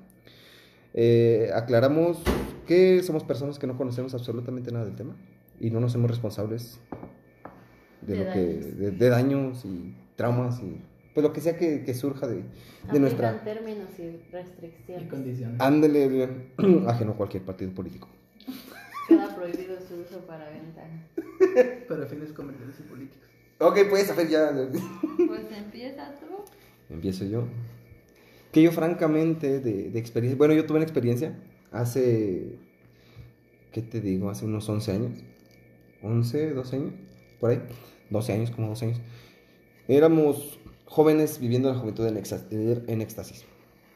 Eh, 0.93 1.49
aclaramos 1.53 2.19
que 2.65 3.03
somos 3.03 3.25
personas 3.25 3.59
que 3.59 3.67
no 3.67 3.75
conocemos 3.75 4.13
absolutamente 4.13 4.71
nada 4.71 4.85
del 4.85 4.95
tema 4.95 5.17
y 5.59 5.71
no 5.71 5.81
nos 5.81 5.91
hacemos 5.91 6.09
responsables 6.09 6.79
de, 8.01 8.13
De 8.15 8.25
lo 8.25 8.31
que 8.33 8.39
daños. 8.45 8.77
de, 8.77 8.91
de 8.91 9.09
daños 9.09 9.65
y 9.65 9.93
traumas 10.15 10.59
y 10.61 10.81
pues 11.13 11.23
lo 11.25 11.33
que 11.33 11.41
sea 11.41 11.57
que, 11.57 11.83
que 11.83 11.93
surja 11.93 12.25
de, 12.27 12.43
de 12.91 12.99
nuestra 12.99 13.43
términos 13.43 13.89
y 13.99 14.01
Y 14.03 14.21
restricciones. 14.31 15.09
condiciones. 15.09 15.59
ándele 15.59 16.29
ajeno 16.87 17.11
a 17.11 17.15
cualquier 17.15 17.43
partido 17.43 17.71
político. 17.73 18.07
Queda 19.07 19.35
prohibido 19.35 19.75
su 19.81 19.95
uso 19.95 20.19
para 20.25 20.49
venta. 20.49 20.83
Para 21.89 22.05
fines 22.05 22.31
comerciales 22.31 22.75
y 22.79 22.83
políticos. 22.83 23.27
Ok, 23.59 23.79
pues 23.89 24.09
a 24.09 24.15
ver 24.15 24.29
ya 24.29 24.51
Pues 25.27 25.41
empieza 25.51 26.15
tú. 26.19 26.45
empiezo 26.93 27.25
yo. 27.25 27.43
Que 28.53 28.61
yo 28.61 28.71
francamente 28.71 29.59
de, 29.59 29.89
de 29.89 29.99
experiencia, 29.99 30.37
bueno, 30.37 30.53
yo 30.53 30.65
tuve 30.65 30.77
una 30.77 30.85
experiencia 30.85 31.37
hace, 31.71 32.57
¿qué 33.73 33.81
te 33.81 33.99
digo? 34.01 34.29
Hace 34.29 34.45
unos 34.45 34.67
11 34.69 34.91
años. 34.93 35.11
11, 36.03 36.51
12 36.53 36.75
años, 36.77 36.93
por 37.41 37.49
ahí. 37.51 37.61
12 38.09 38.31
años, 38.33 38.51
como 38.51 38.69
12 38.69 38.85
años. 38.85 39.01
Éramos 39.89 40.59
jóvenes 40.85 41.39
viviendo 41.39 41.69
la 41.73 41.77
juventud 41.79 42.05
en, 42.07 42.15
éxtas- 42.17 42.45
en 42.49 43.01
éxtasis. 43.01 43.43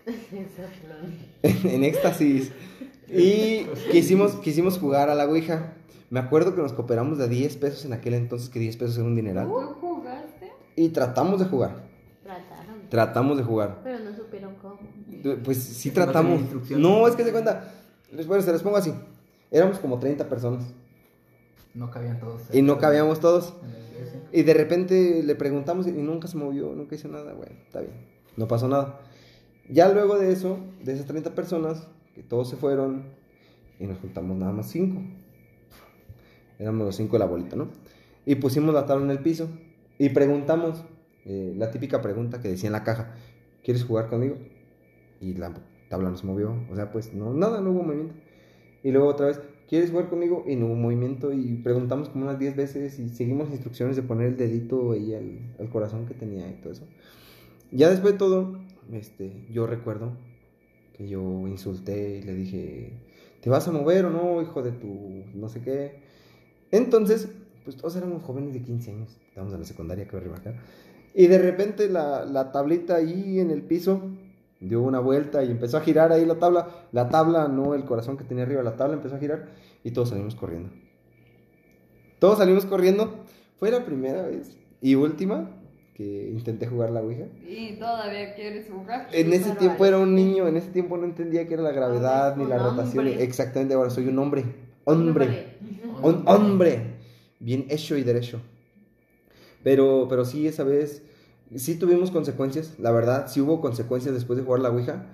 en 1.44 1.84
éxtasis. 1.84 2.52
Y 3.08 3.66
quisimos, 3.92 4.34
quisimos 4.36 4.78
jugar 4.80 5.10
a 5.10 5.16
la 5.16 5.26
Ouija. 5.26 5.74
Me 6.10 6.20
acuerdo 6.20 6.56
que 6.56 6.62
nos 6.62 6.74
cooperamos 6.74 7.18
de 7.18 7.28
10 7.28 7.58
pesos 7.58 7.86
en 7.86 7.94
aquel 7.94 8.14
entonces, 8.14 8.50
que 8.50 8.60
10 8.60 8.78
pesos 8.78 8.98
era 8.98 9.06
un 9.06 9.16
dineral. 9.16 9.48
¿Tú 9.48 9.54
jugaste? 9.80 10.52
Y 10.76 10.90
tratamos 10.90 11.40
de 11.40 11.46
jugar. 11.46 11.84
Trataron. 12.24 12.90
Tratamos 12.90 13.38
de 13.38 13.44
jugar. 13.44 13.82
Pero 13.84 14.00
no 14.00 14.16
supieron 14.16 14.56
cómo. 14.62 14.80
Pues 15.44 15.58
sí 15.58 15.92
tratamos. 15.92 16.42
No, 16.72 17.08
es 17.08 17.16
que 17.16 17.24
se 17.24 17.32
cuenta. 17.32 17.72
Les, 18.12 18.28
bueno, 18.28 18.44
se 18.44 18.52
les 18.52 18.62
pongo 18.62 18.78
así. 18.78 18.94
Éramos 19.52 19.80
como 19.80 20.00
30 20.00 20.28
personas. 20.30 20.64
No 21.76 21.92
cabían 21.92 22.20
todos. 22.20 22.44
Y 22.54 22.62
no 22.62 22.78
cabíamos 22.78 23.20
todos. 23.20 23.54
Y 24.32 24.44
de 24.44 24.54
repente 24.54 25.22
le 25.24 25.36
preguntamos 25.36 25.88
y 25.88 25.92
nunca 25.92 26.28
se 26.28 26.38
movió, 26.38 26.74
nunca 26.74 26.96
hizo 26.96 27.08
nada. 27.08 27.34
Bueno, 27.34 27.54
está 27.66 27.82
bien. 27.82 27.94
No 28.38 28.48
pasó 28.48 28.68
nada. 28.68 29.00
Ya 29.70 29.90
luego 29.90 30.18
de 30.18 30.32
eso, 30.32 30.58
de 30.84 30.94
esas 30.94 31.06
30 31.06 31.36
personas, 31.36 31.88
que 32.14 32.24
todos 32.24 32.50
se 32.50 32.56
fueron 32.56 33.04
y 33.80 33.86
nos 33.88 34.00
juntamos 34.00 34.38
nada 34.38 34.52
más 34.52 34.70
5. 34.70 35.02
Éramos 36.60 36.86
los 36.86 36.96
5 36.96 37.12
de 37.12 37.20
la 37.20 37.26
bolita, 37.26 37.56
¿no? 37.56 37.70
Y 38.26 38.36
pusimos 38.36 38.74
la 38.74 38.86
tabla 38.86 39.06
en 39.06 39.12
el 39.12 39.20
piso 39.20 39.50
y 39.98 40.10
preguntamos 40.10 40.84
eh, 41.26 41.54
la 41.58 41.72
típica 41.72 42.02
pregunta 42.02 42.40
que 42.40 42.48
decía 42.50 42.68
en 42.68 42.74
la 42.74 42.84
caja: 42.84 43.16
¿Quieres 43.64 43.84
jugar 43.84 44.08
conmigo? 44.08 44.38
Y 45.20 45.34
la 45.34 45.54
tabla 45.90 46.10
no 46.10 46.18
se 46.18 46.26
movió. 46.26 46.56
O 46.72 46.76
sea, 46.76 46.92
pues 46.92 47.14
no, 47.14 47.34
nada, 47.34 47.60
no 47.60 47.72
hubo 47.72 47.84
movimiento. 47.84 48.16
Y 48.84 48.92
luego 48.92 49.08
otra 49.08 49.28
vez, 49.28 49.42
¿quieres 49.68 49.92
jugar 49.92 50.10
conmigo? 50.10 50.44
Y 50.48 50.56
no 50.56 50.68
hubo 50.68 50.76
movimiento. 50.76 51.34
Y 51.34 51.56
preguntamos 51.64 52.10
como 52.10 52.26
unas 52.26 52.40
10 52.40 52.56
veces 52.56 53.00
y 53.00 53.10
seguimos 53.10 53.50
instrucciones 53.50 53.96
de 53.96 54.04
poner 54.04 54.28
el 54.28 54.38
dedito 54.38 54.92
ahí 54.92 55.14
al, 55.14 55.56
al 55.60 55.70
corazón 55.70 56.06
que 56.06 56.14
tenía 56.14 56.48
y 56.50 56.54
todo 56.62 56.74
eso. 56.74 56.88
Ya 57.72 57.90
después 57.90 58.14
de 58.14 58.20
todo, 58.20 58.60
este, 58.94 59.46
yo 59.52 59.68
recuerdo 59.68 60.12
que 60.94 61.08
yo 61.08 61.48
insulté 61.48 62.20
y 62.20 62.22
le 62.22 62.34
dije, 62.36 62.94
¿te 63.42 63.50
vas 63.50 63.68
a 63.68 63.72
mover 63.72 64.06
o 64.06 64.10
no, 64.10 64.42
hijo 64.42 64.62
de 64.62 64.72
tu 64.72 65.24
no 65.34 65.50
sé 65.50 65.62
qué? 65.62 66.00
Entonces, 66.72 67.30
pues 67.64 67.76
todos 67.76 67.96
éramos 67.96 68.24
jóvenes 68.24 68.54
de 68.54 68.62
15 68.62 68.92
años, 68.92 69.18
estábamos 69.28 69.54
en 69.54 69.60
la 69.60 69.66
secundaria, 69.66 70.08
que 70.08 70.18
acá. 70.18 70.56
Y 71.14 71.28
de 71.28 71.38
repente 71.38 71.90
la, 71.90 72.26
la 72.26 72.52
tablita 72.52 72.96
ahí 72.96 73.40
en 73.40 73.52
el 73.52 73.62
piso 73.62 74.02
dio 74.68 74.82
una 74.82 75.00
vuelta 75.00 75.44
y 75.44 75.52
empezó 75.52 75.78
a 75.78 75.82
girar 75.82 76.12
ahí 76.12 76.26
la 76.26 76.36
tabla. 76.36 76.68
La 76.92 77.10
tabla, 77.10 77.48
no 77.48 77.74
el 77.74 77.86
corazón 77.86 78.18
que 78.18 78.24
tenía 78.24 78.44
arriba, 78.44 78.64
la 78.64 78.76
tabla 78.76 78.96
empezó 78.96 79.16
a 79.16 79.20
girar 79.20 79.50
y 79.84 79.92
todos 79.92 80.10
salimos 80.10 80.36
corriendo. 80.36 80.70
Todos 82.20 82.40
salimos 82.40 82.66
corriendo. 82.66 83.24
Fue 83.58 83.72
la 83.72 83.86
primera 83.86 84.24
vez 84.24 84.58
y 84.82 84.96
última 84.96 85.50
que 85.96 86.30
intenté 86.30 86.68
jugar 86.68 86.90
la 86.90 87.02
Ouija. 87.02 87.26
Y 87.48 87.78
todavía 87.80 88.36
quieres 88.36 88.70
jugar. 88.70 89.08
En 89.14 89.32
ese 89.32 89.52
tiempo 89.56 89.86
era 89.86 89.98
un 89.98 90.14
niño, 90.14 90.48
en 90.48 90.58
ese 90.58 90.70
tiempo 90.70 90.98
no 90.98 91.06
entendía 91.06 91.48
qué 91.48 91.54
era 91.54 91.64
la 91.64 91.72
gravedad 91.72 92.34
Ahora 92.34 92.36
ni 92.36 92.44
es 92.44 92.50
la 92.50 92.58
rotación. 92.58 93.08
Exactamente, 93.08 93.74
ahora 93.74 93.90
soy 93.90 94.08
un 94.08 94.20
hombre. 94.20 94.44
Hombre. 94.84 95.58
Un 96.02 96.24
hombre. 96.28 96.96
Bien 97.40 97.66
hecho 97.70 97.96
y 97.98 98.04
derecho. 98.04 98.42
Pero, 99.64 100.08
pero 100.10 100.26
sí, 100.26 100.48
esa 100.48 100.64
vez, 100.64 101.02
sí 101.56 101.76
tuvimos 101.76 102.12
consecuencias, 102.12 102.80
la 102.80 102.92
verdad, 102.92 103.28
sí 103.28 103.42
hubo 103.42 103.62
consecuencias 103.62 104.14
después 104.14 104.38
de 104.38 104.44
jugar 104.46 104.62
la 104.62 104.70
Ouija, 104.70 105.06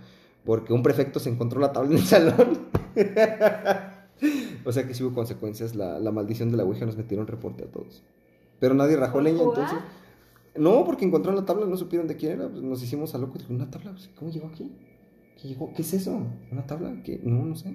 porque 0.46 0.74
un 0.74 0.84
prefecto 0.84 1.20
se 1.20 1.30
encontró 1.30 1.60
la 1.60 1.72
tabla 1.72 1.91
en 1.91 1.98
el 1.98 2.04
salón. 2.06 2.67
o 4.65 4.72
sea 4.72 4.88
que 4.88 4.94
sí 4.94 5.04
hubo 5.04 5.13
consecuencias, 5.13 5.76
la, 5.76 6.00
la 6.00 6.12
maldición 6.12 6.52
de 6.52 6.58
la 6.58 6.63
Ouija 6.63 6.86
nos 6.86 6.98
metieron 6.98 7.28
reporte 7.28 7.63
a 7.63 7.67
todos. 7.67 8.04
Pero 8.60 8.74
nadie 8.74 8.96
rajó 8.96 9.13
¿Por 9.13 9.24
leña, 9.24 9.39
jugar? 9.39 9.60
entonces... 9.60 9.80
No, 10.56 10.84
porque 10.86 11.06
encontraron 11.06 11.39
la 11.39 11.46
tabla, 11.46 11.65
no 11.65 11.78
supieron 11.78 12.08
de 12.08 12.17
quién 12.17 12.34
era, 12.34 12.50
pues, 12.50 12.62
nos 12.62 12.84
hicimos 12.84 13.15
a 13.15 13.20
dijo, 13.20 13.32
¿una 13.50 13.72
tabla? 13.72 13.91
Pues, 13.91 14.10
¿Cómo 14.20 14.32
llegó 14.32 14.48
aquí? 14.48 14.70
¿Qué, 15.41 15.48
llegó? 15.48 15.72
¿Qué 15.74 15.82
es 15.82 15.94
eso? 15.94 16.22
¿Una 16.52 16.65
tabla? 16.65 17.02
¿Qué? 17.04 17.22
No, 17.24 17.46
no 17.46 17.56
sé. 17.56 17.74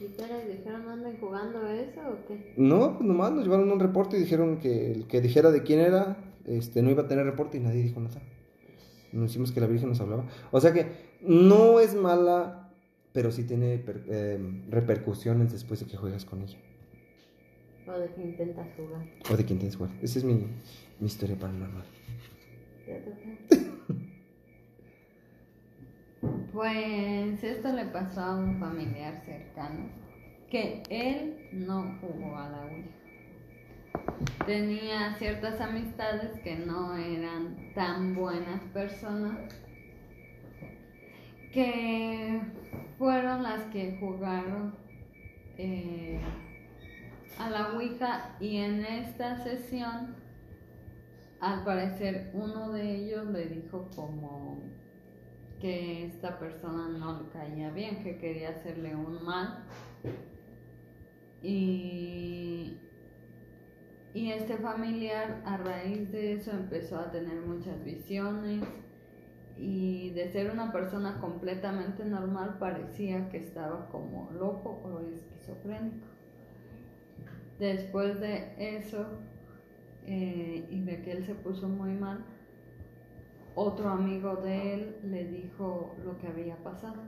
¿Y 0.00 0.04
dijeron? 0.04 0.88
¿Andan 0.88 1.16
jugando 1.18 1.66
eso 1.66 2.00
o 2.00 2.26
qué? 2.28 2.54
No, 2.56 2.94
pues 2.98 3.08
nomás 3.08 3.32
nos 3.32 3.44
llevaron 3.44 3.70
un 3.72 3.80
reporte 3.80 4.16
y 4.16 4.20
dijeron 4.20 4.58
que 4.58 4.92
el 4.92 5.06
que 5.08 5.20
dijera 5.20 5.50
de 5.50 5.62
quién 5.64 5.80
era, 5.80 6.18
este, 6.48 6.82
no 6.82 6.90
iba 6.90 7.02
a 7.02 7.08
tener 7.08 7.24
reporte 7.24 7.56
y 7.58 7.60
nadie 7.60 7.82
dijo 7.82 8.00
nada. 8.00 8.20
Nos 9.12 9.30
hicimos 9.30 9.52
que 9.52 9.60
la 9.60 9.66
Virgen 9.66 9.88
nos 9.88 10.00
hablaba. 10.00 10.24
O 10.50 10.60
sea 10.60 10.72
que 10.72 10.86
no 11.22 11.80
es 11.80 11.94
mala, 11.94 12.70
pero 13.12 13.30
sí 13.30 13.44
tiene 13.44 13.78
per- 13.78 14.04
eh, 14.08 14.38
repercusiones 14.68 15.52
después 15.52 15.80
de 15.80 15.86
que 15.86 15.96
juegas 15.96 16.24
con 16.24 16.42
ella. 16.42 16.58
O 17.86 17.98
de 17.98 18.12
que 18.12 18.20
intentas 18.22 18.66
jugar. 18.76 19.06
O 19.32 19.36
de 19.36 19.44
quién 19.46 19.58
tienes 19.58 19.76
jugar. 19.76 19.92
Esa 20.02 20.18
es 20.18 20.24
mi, 20.24 20.34
mi 21.00 21.06
historia 21.06 21.36
paranormal. 21.38 21.84
Pues 26.52 27.44
esto 27.44 27.72
le 27.72 27.84
pasó 27.86 28.20
a 28.20 28.36
un 28.36 28.58
familiar 28.58 29.22
cercano 29.24 29.86
que 30.50 30.82
él 30.90 31.36
no 31.52 31.98
jugó 32.00 32.36
a 32.36 32.48
la 32.48 32.62
Ouija. 32.64 32.88
Tenía 34.46 35.14
ciertas 35.18 35.60
amistades 35.60 36.40
que 36.40 36.56
no 36.56 36.96
eran 36.96 37.72
tan 37.74 38.14
buenas 38.14 38.62
personas 38.72 39.38
que 41.52 42.40
fueron 42.98 43.42
las 43.42 43.62
que 43.66 43.98
jugaron 44.00 44.74
eh, 45.56 46.20
a 47.38 47.50
la 47.50 47.72
Ouija 47.74 48.36
y 48.40 48.56
en 48.56 48.84
esta 48.84 49.36
sesión 49.42 50.16
al 51.40 51.64
parecer 51.64 52.30
uno 52.34 52.72
de 52.72 52.96
ellos 52.96 53.26
le 53.26 53.46
dijo 53.46 53.88
como 53.94 54.60
que 55.60 56.06
esta 56.06 56.38
persona 56.38 56.88
no 56.88 57.20
le 57.20 57.28
caía 57.30 57.70
bien, 57.70 58.02
que 58.02 58.18
quería 58.18 58.50
hacerle 58.50 58.94
un 58.94 59.24
mal. 59.24 59.64
Y, 61.42 62.76
y 64.14 64.32
este 64.32 64.56
familiar 64.56 65.42
a 65.44 65.58
raíz 65.58 66.10
de 66.10 66.34
eso 66.34 66.50
empezó 66.50 66.98
a 66.98 67.10
tener 67.10 67.40
muchas 67.40 67.82
visiones 67.84 68.64
y 69.56 70.10
de 70.10 70.28
ser 70.28 70.50
una 70.50 70.72
persona 70.72 71.20
completamente 71.20 72.04
normal 72.04 72.56
parecía 72.58 73.28
que 73.28 73.38
estaba 73.38 73.88
como 73.88 74.30
loco 74.32 74.80
o 74.84 75.00
esquizofrénico. 75.00 76.06
Después 77.58 78.20
de 78.20 78.54
eso 78.76 79.06
eh, 80.06 80.66
y 80.70 80.82
de 80.82 81.02
que 81.02 81.12
él 81.12 81.26
se 81.26 81.34
puso 81.34 81.68
muy 81.68 81.92
mal, 81.92 82.24
otro 83.54 83.88
amigo 83.88 84.36
de 84.36 84.74
él 84.74 84.96
le 85.02 85.24
dijo 85.24 85.96
lo 86.04 86.16
que 86.18 86.28
había 86.28 86.56
pasado. 86.62 87.02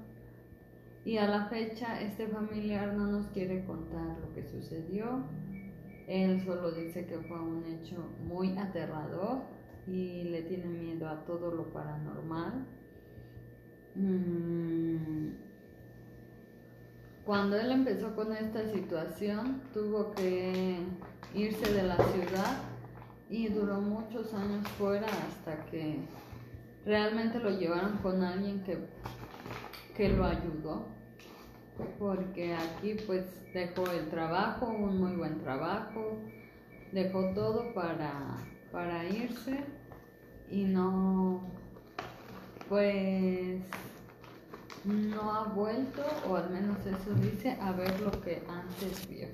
Y 1.04 1.16
a 1.16 1.28
la 1.28 1.46
fecha 1.46 2.02
este 2.02 2.26
familiar 2.26 2.92
no 2.94 3.06
nos 3.06 3.28
quiere 3.28 3.64
contar 3.64 4.18
lo 4.18 4.34
que 4.34 4.44
sucedió. 4.44 5.24
Él 6.10 6.44
solo 6.44 6.72
dice 6.72 7.06
que 7.06 7.18
fue 7.20 7.40
un 7.40 7.64
hecho 7.64 7.94
muy 8.24 8.58
aterrador 8.58 9.42
y 9.86 10.24
le 10.24 10.42
tiene 10.42 10.66
miedo 10.66 11.08
a 11.08 11.24
todo 11.24 11.52
lo 11.52 11.72
paranormal. 11.72 12.66
Mm, 13.94 15.28
Cuando 17.24 17.56
él 17.56 17.70
empezó 17.70 18.16
con 18.16 18.32
esta 18.32 18.68
situación, 18.72 19.62
tuvo 19.72 20.10
que 20.10 20.78
irse 21.32 21.72
de 21.72 21.84
la 21.84 21.96
ciudad 21.96 22.58
y 23.28 23.46
duró 23.46 23.80
muchos 23.80 24.34
años 24.34 24.66
fuera 24.78 25.06
hasta 25.06 25.64
que 25.66 26.00
realmente 26.84 27.38
lo 27.38 27.50
llevaron 27.50 27.98
con 27.98 28.24
alguien 28.24 28.64
que, 28.64 28.78
que 29.96 30.08
lo 30.08 30.24
ayudó. 30.24 30.88
Porque 31.98 32.54
aquí 32.54 32.96
pues 33.06 33.24
dejó 33.52 33.86
el 33.90 34.08
trabajo, 34.08 34.66
un 34.66 34.98
muy 34.98 35.16
buen 35.16 35.38
trabajo, 35.40 36.18
dejó 36.92 37.32
todo 37.34 37.72
para, 37.74 38.36
para 38.72 39.04
irse 39.04 39.64
y 40.50 40.64
no, 40.64 41.42
pues 42.68 43.60
no 44.84 45.30
ha 45.32 45.44
vuelto, 45.48 46.02
o 46.28 46.36
al 46.36 46.50
menos 46.50 46.78
eso 46.86 47.14
dice, 47.20 47.56
a 47.60 47.72
ver 47.72 48.00
lo 48.00 48.10
que 48.20 48.42
antes 48.48 49.08
vio. 49.08 49.28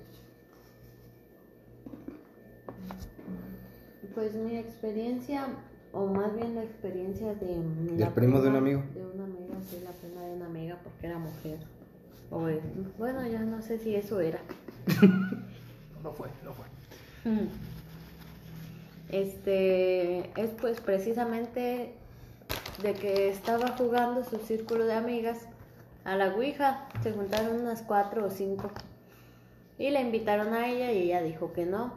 Pues 4.14 4.34
mi 4.34 4.56
experiencia, 4.56 5.46
o 5.92 6.06
más 6.06 6.34
bien 6.34 6.54
la 6.54 6.64
experiencia 6.64 7.34
de... 7.34 7.62
¿Del 7.96 8.08
primo 8.12 8.40
de 8.40 8.48
un 8.48 8.54
prima 8.54 8.58
amigo? 8.58 8.82
De 8.94 9.06
una 9.06 9.24
amiga, 9.24 9.60
sí, 9.62 9.80
la 9.84 9.90
prima 9.92 10.22
de 10.22 10.32
una 10.32 10.46
amiga 10.46 10.78
porque 10.82 11.06
era 11.06 11.18
mujer. 11.18 11.58
O, 12.30 12.48
bueno, 12.98 13.26
ya 13.26 13.40
no 13.40 13.62
sé 13.62 13.78
si 13.78 13.94
eso 13.94 14.20
era. 14.20 14.40
Lo 16.02 16.12
fue, 16.12 16.28
lo 16.44 16.52
fue. 16.52 16.66
Este 19.10 20.30
es 20.40 20.50
pues 20.60 20.80
precisamente 20.80 21.94
de 22.80 22.94
que 22.94 23.28
estaba 23.28 23.68
jugando 23.76 24.22
su 24.22 24.38
círculo 24.38 24.84
de 24.84 24.94
amigas 24.94 25.48
a 26.04 26.14
la 26.14 26.34
Ouija. 26.34 26.88
Se 27.02 27.12
juntaron 27.12 27.60
unas 27.60 27.82
cuatro 27.82 28.26
o 28.26 28.30
cinco. 28.30 28.70
Y 29.78 29.90
la 29.90 30.00
invitaron 30.00 30.54
a 30.54 30.68
ella 30.68 30.92
y 30.92 31.02
ella 31.02 31.22
dijo 31.22 31.52
que 31.52 31.66
no. 31.66 31.94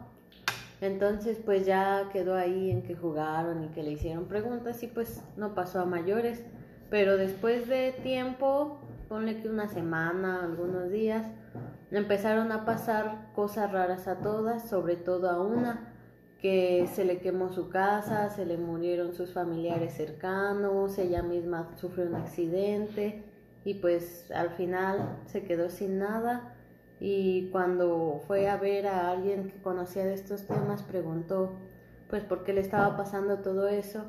Entonces 0.80 1.38
pues 1.44 1.66
ya 1.66 2.08
quedó 2.12 2.34
ahí 2.34 2.70
en 2.70 2.82
que 2.82 2.96
jugaron 2.96 3.64
y 3.64 3.68
que 3.68 3.82
le 3.82 3.92
hicieron 3.92 4.24
preguntas 4.26 4.82
y 4.82 4.86
pues 4.86 5.22
no 5.36 5.54
pasó 5.54 5.80
a 5.80 5.84
mayores. 5.84 6.42
Pero 6.90 7.16
después 7.16 7.68
de 7.68 7.92
tiempo, 8.02 8.78
ponle 9.10 9.42
que 9.42 9.48
una 9.48 9.66
semana, 9.66 10.44
algunos 10.44 10.88
días, 10.88 11.26
empezaron 11.90 12.52
a 12.52 12.64
pasar 12.64 13.32
cosas 13.34 13.72
raras 13.72 14.06
a 14.06 14.20
todas, 14.20 14.68
sobre 14.70 14.94
todo 14.94 15.28
a 15.28 15.44
una, 15.44 15.92
que 16.40 16.88
se 16.94 17.04
le 17.04 17.18
quemó 17.18 17.48
su 17.48 17.70
casa, 17.70 18.30
se 18.30 18.46
le 18.46 18.56
murieron 18.56 19.12
sus 19.12 19.32
familiares 19.32 19.94
cercanos, 19.94 20.96
ella 20.96 21.24
misma 21.24 21.72
sufrió 21.74 22.06
un 22.06 22.14
accidente 22.14 23.24
y 23.64 23.74
pues 23.74 24.30
al 24.30 24.50
final 24.50 25.18
se 25.26 25.42
quedó 25.42 25.70
sin 25.70 25.98
nada 25.98 26.54
y 27.00 27.50
cuando 27.50 28.22
fue 28.28 28.48
a 28.48 28.58
ver 28.58 28.86
a 28.86 29.10
alguien 29.10 29.48
que 29.48 29.60
conocía 29.60 30.04
de 30.04 30.14
estos 30.14 30.46
temas 30.46 30.84
preguntó 30.84 31.56
pues 32.08 32.22
por 32.22 32.44
qué 32.44 32.52
le 32.52 32.60
estaba 32.60 32.96
pasando 32.96 33.40
todo 33.40 33.66
eso 33.66 34.04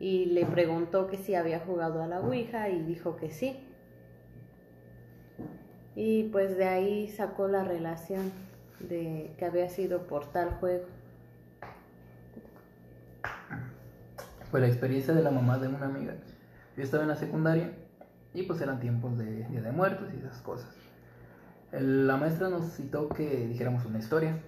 y 0.00 0.26
le 0.26 0.46
preguntó 0.46 1.06
que 1.06 1.16
si 1.16 1.36
había 1.36 1.60
jugado 1.60 2.02
a 2.02 2.08
la 2.08 2.20
Ouija 2.20 2.68
y 2.70 2.82
dijo 2.82 3.14
que 3.14 3.30
sí. 3.30 3.68
Y 5.94 6.24
pues 6.24 6.56
de 6.56 6.64
ahí 6.64 7.08
sacó 7.08 7.48
la 7.48 7.64
relación 7.64 8.32
de 8.80 9.34
que 9.38 9.44
había 9.44 9.68
sido 9.68 10.06
por 10.06 10.26
tal 10.32 10.50
juego. 10.54 10.84
Fue 14.50 14.60
la 14.60 14.66
experiencia 14.66 15.14
de 15.14 15.22
la 15.22 15.30
mamá 15.30 15.58
de 15.58 15.68
una 15.68 15.86
amiga. 15.86 16.14
Yo 16.76 16.82
estaba 16.82 17.02
en 17.02 17.08
la 17.10 17.16
secundaria 17.16 17.72
y 18.34 18.42
pues 18.44 18.60
eran 18.60 18.80
tiempos 18.80 19.18
de 19.18 19.44
Día 19.44 19.60
de 19.60 19.72
Muertos 19.72 20.08
y 20.14 20.18
esas 20.18 20.40
cosas. 20.40 20.74
La 21.72 22.16
maestra 22.16 22.48
nos 22.48 22.72
citó 22.72 23.08
que 23.08 23.46
dijéramos 23.46 23.84
una 23.84 23.98
historia. 23.98 24.38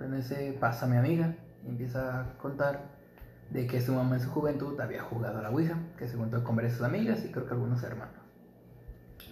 En 0.00 0.14
ese 0.14 0.56
pasa 0.58 0.86
mi 0.86 0.96
amiga 0.96 1.34
y 1.64 1.68
empieza 1.68 2.20
a 2.20 2.38
contar 2.38 2.84
de 3.50 3.66
que 3.66 3.80
su 3.80 3.92
mamá 3.92 4.16
en 4.16 4.22
su 4.22 4.30
juventud 4.30 4.80
había 4.80 5.02
jugado 5.02 5.38
a 5.38 5.42
la 5.42 5.50
Ouija, 5.50 5.76
que 5.98 6.08
se 6.08 6.16
juntó 6.16 6.42
con 6.42 6.56
varias 6.56 6.74
sus 6.74 6.82
amigas 6.82 7.24
y 7.24 7.30
creo 7.30 7.46
que 7.46 7.52
algunos 7.52 7.82
hermanos. 7.82 8.19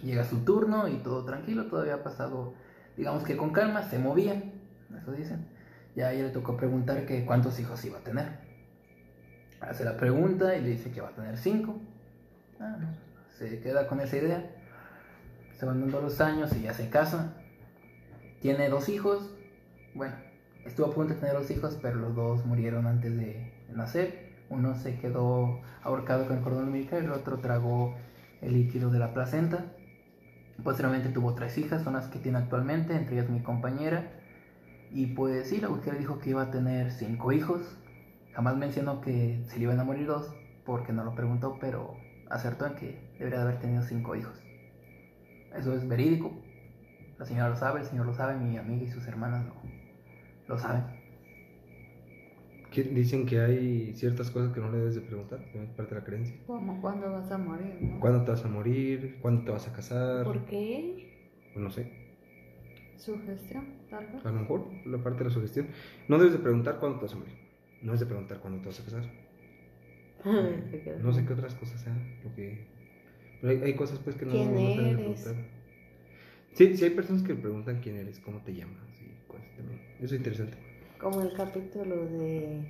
Llega 0.03 0.23
su 0.23 0.43
turno 0.45 0.87
y 0.87 0.97
todo 0.97 1.25
tranquilo, 1.25 1.65
todo 1.65 1.81
había 1.81 2.03
pasado, 2.03 2.53
digamos 2.95 3.23
que 3.23 3.35
con 3.35 3.51
calma, 3.51 3.83
se 3.83 3.99
movía, 3.99 4.41
eso 4.97 5.11
dicen. 5.11 5.47
Ya 5.95 6.13
ella 6.13 6.25
le 6.25 6.29
tocó 6.29 6.55
preguntar 6.55 7.05
que 7.05 7.25
cuántos 7.25 7.59
hijos 7.59 7.83
iba 7.83 7.97
a 7.97 8.01
tener 8.01 8.49
hace 9.61 9.83
la 9.83 9.97
pregunta 9.97 10.55
y 10.55 10.61
le 10.61 10.69
dice 10.69 10.91
que 10.91 11.01
va 11.01 11.09
a 11.09 11.15
tener 11.15 11.37
cinco. 11.37 11.79
Ah, 12.59 12.77
no, 12.79 12.87
se 13.37 13.59
queda 13.59 13.87
con 13.87 13.99
esa 14.01 14.17
idea. 14.17 14.55
Se 15.57 15.65
van 15.65 15.81
dando 15.81 16.01
los 16.01 16.21
años 16.21 16.55
y 16.55 16.61
ya 16.61 16.73
se 16.73 16.89
casa. 16.89 17.33
Tiene 18.41 18.69
dos 18.69 18.89
hijos. 18.89 19.29
Bueno, 19.93 20.15
estuvo 20.65 20.87
a 20.87 20.93
punto 20.93 21.13
de 21.13 21.19
tener 21.19 21.35
dos 21.35 21.51
hijos, 21.51 21.77
pero 21.81 21.97
los 21.97 22.15
dos 22.15 22.45
murieron 22.45 22.87
antes 22.87 23.15
de 23.17 23.53
nacer. 23.73 24.29
Uno 24.49 24.75
se 24.75 24.97
quedó 24.97 25.61
ahorcado 25.83 26.27
con 26.27 26.37
el 26.37 26.43
cordón 26.43 26.67
umbilical 26.67 27.03
y 27.03 27.05
el 27.05 27.11
otro 27.11 27.39
tragó 27.39 27.95
el 28.41 28.53
líquido 28.53 28.89
de 28.89 28.99
la 28.99 29.13
placenta. 29.13 29.65
Posteriormente 30.63 31.09
tuvo 31.09 31.35
tres 31.35 31.57
hijas, 31.57 31.83
son 31.83 31.93
las 31.93 32.07
que 32.07 32.19
tiene 32.19 32.37
actualmente, 32.37 32.95
entre 32.95 33.15
ellas 33.15 33.29
mi 33.29 33.41
compañera. 33.41 34.11
Y 34.91 35.07
pues 35.07 35.49
sí, 35.49 35.61
la 35.61 35.69
mujer 35.69 35.97
dijo 35.97 36.19
que 36.19 36.31
iba 36.31 36.43
a 36.43 36.51
tener 36.51 36.91
cinco 36.91 37.31
hijos. 37.31 37.77
Jamás 38.33 38.57
mencionó 38.57 39.01
que 39.01 39.43
se 39.47 39.57
le 39.57 39.63
iban 39.63 39.79
a 39.79 39.83
morir 39.83 40.07
dos, 40.07 40.33
porque 40.65 40.93
no 40.93 41.03
lo 41.03 41.15
preguntó, 41.15 41.57
pero 41.59 41.95
acertó 42.29 42.65
en 42.67 42.75
que 42.75 43.15
debería 43.17 43.39
de 43.39 43.45
haber 43.45 43.59
tenido 43.59 43.81
cinco 43.83 44.15
hijos. 44.15 44.39
Eso 45.55 45.73
es 45.73 45.87
verídico. 45.87 46.31
La 47.17 47.25
señora 47.25 47.49
lo 47.49 47.55
sabe, 47.55 47.81
el 47.81 47.85
señor 47.85 48.05
lo 48.05 48.13
sabe, 48.13 48.35
mi 48.37 48.57
amiga 48.57 48.83
y 48.83 48.87
sus 48.87 49.05
hermanas 49.07 49.45
lo 50.47 50.57
saben. 50.57 50.98
Que 52.71 52.83
Dicen 52.83 53.25
que 53.25 53.39
hay 53.39 53.93
ciertas 53.95 54.29
cosas 54.29 54.53
que 54.53 54.59
no 54.59 54.71
le 54.71 54.77
debes 54.77 54.95
de 54.95 55.01
preguntar, 55.01 55.43
que 55.51 55.63
es 55.63 55.69
parte 55.71 55.95
de 55.95 56.01
la 56.01 56.05
creencia. 56.05 56.35
Como 56.45 56.79
cuándo 56.81 57.11
vas 57.11 57.31
a 57.31 57.37
morir, 57.37 57.77
¿no? 57.81 57.99
¿Cuándo 57.99 58.23
te 58.23 58.31
vas 58.31 58.45
a 58.45 58.47
morir? 58.47 59.17
¿Cuándo 59.21 59.43
te 59.43 59.51
vas 59.51 59.67
a 59.67 59.73
casar? 59.73 60.23
¿Por 60.23 60.45
qué? 60.45 61.49
Pues 61.53 61.63
no 61.63 61.71
sé, 61.71 61.91
Sugestión, 62.97 63.65
tal 63.89 64.05
vez. 64.07 64.25
a 64.25 64.31
lo 64.31 64.41
mejor 64.41 64.67
la 64.85 64.97
parte 65.01 65.19
de 65.19 65.29
la 65.29 65.33
sugestión. 65.33 65.67
No 66.07 66.17
debes 66.17 66.33
de 66.33 66.39
preguntar 66.39 66.79
cuándo 66.79 66.99
te 66.99 67.05
vas 67.05 67.13
a 67.13 67.17
morir. 67.17 67.33
No 67.81 67.85
debes 67.87 68.01
de 68.01 68.05
preguntar 68.05 68.39
cuándo 68.39 68.59
te 68.61 68.67
vas 68.67 68.79
a 68.79 68.83
casar. 68.83 69.03
No 71.01 71.13
sé 71.13 71.25
qué 71.25 71.33
otras 71.33 71.55
cosas 71.55 71.81
sean. 71.81 72.17
Lo 72.23 72.35
que... 72.35 72.67
Pero 73.41 73.53
hay, 73.53 73.61
hay 73.63 73.73
cosas 73.75 73.99
pues 73.99 74.15
que 74.17 74.25
no, 74.25 74.31
¿Quién 74.33 74.53
no 74.53 74.59
eres? 74.59 74.95
preguntar. 74.95 75.35
Sí, 76.53 76.75
sí 76.75 76.83
hay 76.83 76.89
personas 76.91 77.23
que 77.23 77.35
preguntan 77.35 77.79
quién 77.81 77.95
eres, 77.95 78.19
cómo 78.19 78.41
te 78.43 78.53
llamas 78.53 79.01
y 79.01 79.27
cosas 79.31 79.47
también. 79.55 79.79
Eso 79.99 80.13
es 80.15 80.19
interesante. 80.19 80.57
Como 80.99 81.21
el 81.21 81.33
capítulo 81.33 81.95
de, 82.05 82.61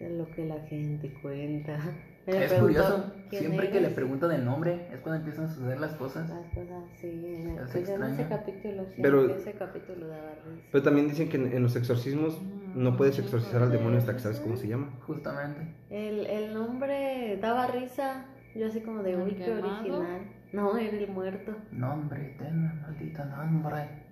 de 0.00 0.10
lo 0.16 0.26
que 0.30 0.46
la 0.46 0.60
gente 0.66 1.12
cuenta. 1.22 1.78
Me 2.26 2.44
Es 2.44 2.52
curioso, 2.54 3.12
¿quién 3.30 3.40
siempre 3.42 3.68
que 3.68 3.74
le 3.74 3.80
eres? 3.86 3.92
preguntan 3.94 4.32
el 4.32 4.44
nombre 4.44 4.88
es 4.92 4.98
cuando 5.00 5.18
empiezan 5.20 5.44
a 5.44 5.48
suceder 5.48 5.78
las 5.78 5.92
cosas. 5.94 6.28
Las 6.28 6.44
cosas, 6.52 6.82
sí. 7.00 7.06
en 7.06 7.50
el- 7.50 7.66
pues 7.70 7.88
en 7.88 8.02
ese 8.02 8.26
capítulo, 8.28 8.84
sí, 8.86 9.00
Pero- 9.00 9.36
ese 9.36 9.52
capítulo 9.52 10.08
daba 10.08 10.30
risa. 10.44 10.66
Pero 10.72 10.82
también 10.82 11.08
dicen 11.08 11.28
que 11.28 11.36
en, 11.36 11.52
en 11.52 11.62
los 11.62 11.76
exorcismos 11.76 12.42
no 12.74 12.96
puedes 12.96 13.16
exorcizar 13.20 13.62
al 13.62 13.70
demonio 13.70 13.98
hasta 13.98 14.12
que 14.14 14.18
sabes 14.18 14.40
cómo 14.40 14.56
se 14.56 14.66
llama. 14.66 14.90
Justamente. 15.06 15.72
El, 15.88 16.26
el 16.26 16.52
nombre 16.52 17.38
daba 17.40 17.68
risa. 17.68 18.26
Yo 18.56 18.66
así 18.66 18.80
como 18.80 19.02
de, 19.04 19.12
¿El 19.12 19.20
uy, 19.20 19.34
qué 19.34 19.52
original. 19.52 20.22
No, 20.52 20.76
era 20.78 20.96
el 20.96 21.08
muerto. 21.08 21.54
Nombre, 21.70 22.34
ten, 22.38 22.80
maldita 22.80 23.24
nombre. 23.26 24.05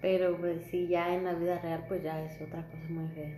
Pero 0.00 0.36
pues 0.36 0.62
sí, 0.70 0.86
ya 0.88 1.14
en 1.14 1.24
la 1.24 1.34
vida 1.34 1.58
real 1.60 1.84
pues 1.88 2.02
ya 2.02 2.22
es 2.24 2.40
otra 2.40 2.62
cosa 2.66 2.84
muy 2.88 3.08
fea. 3.10 3.36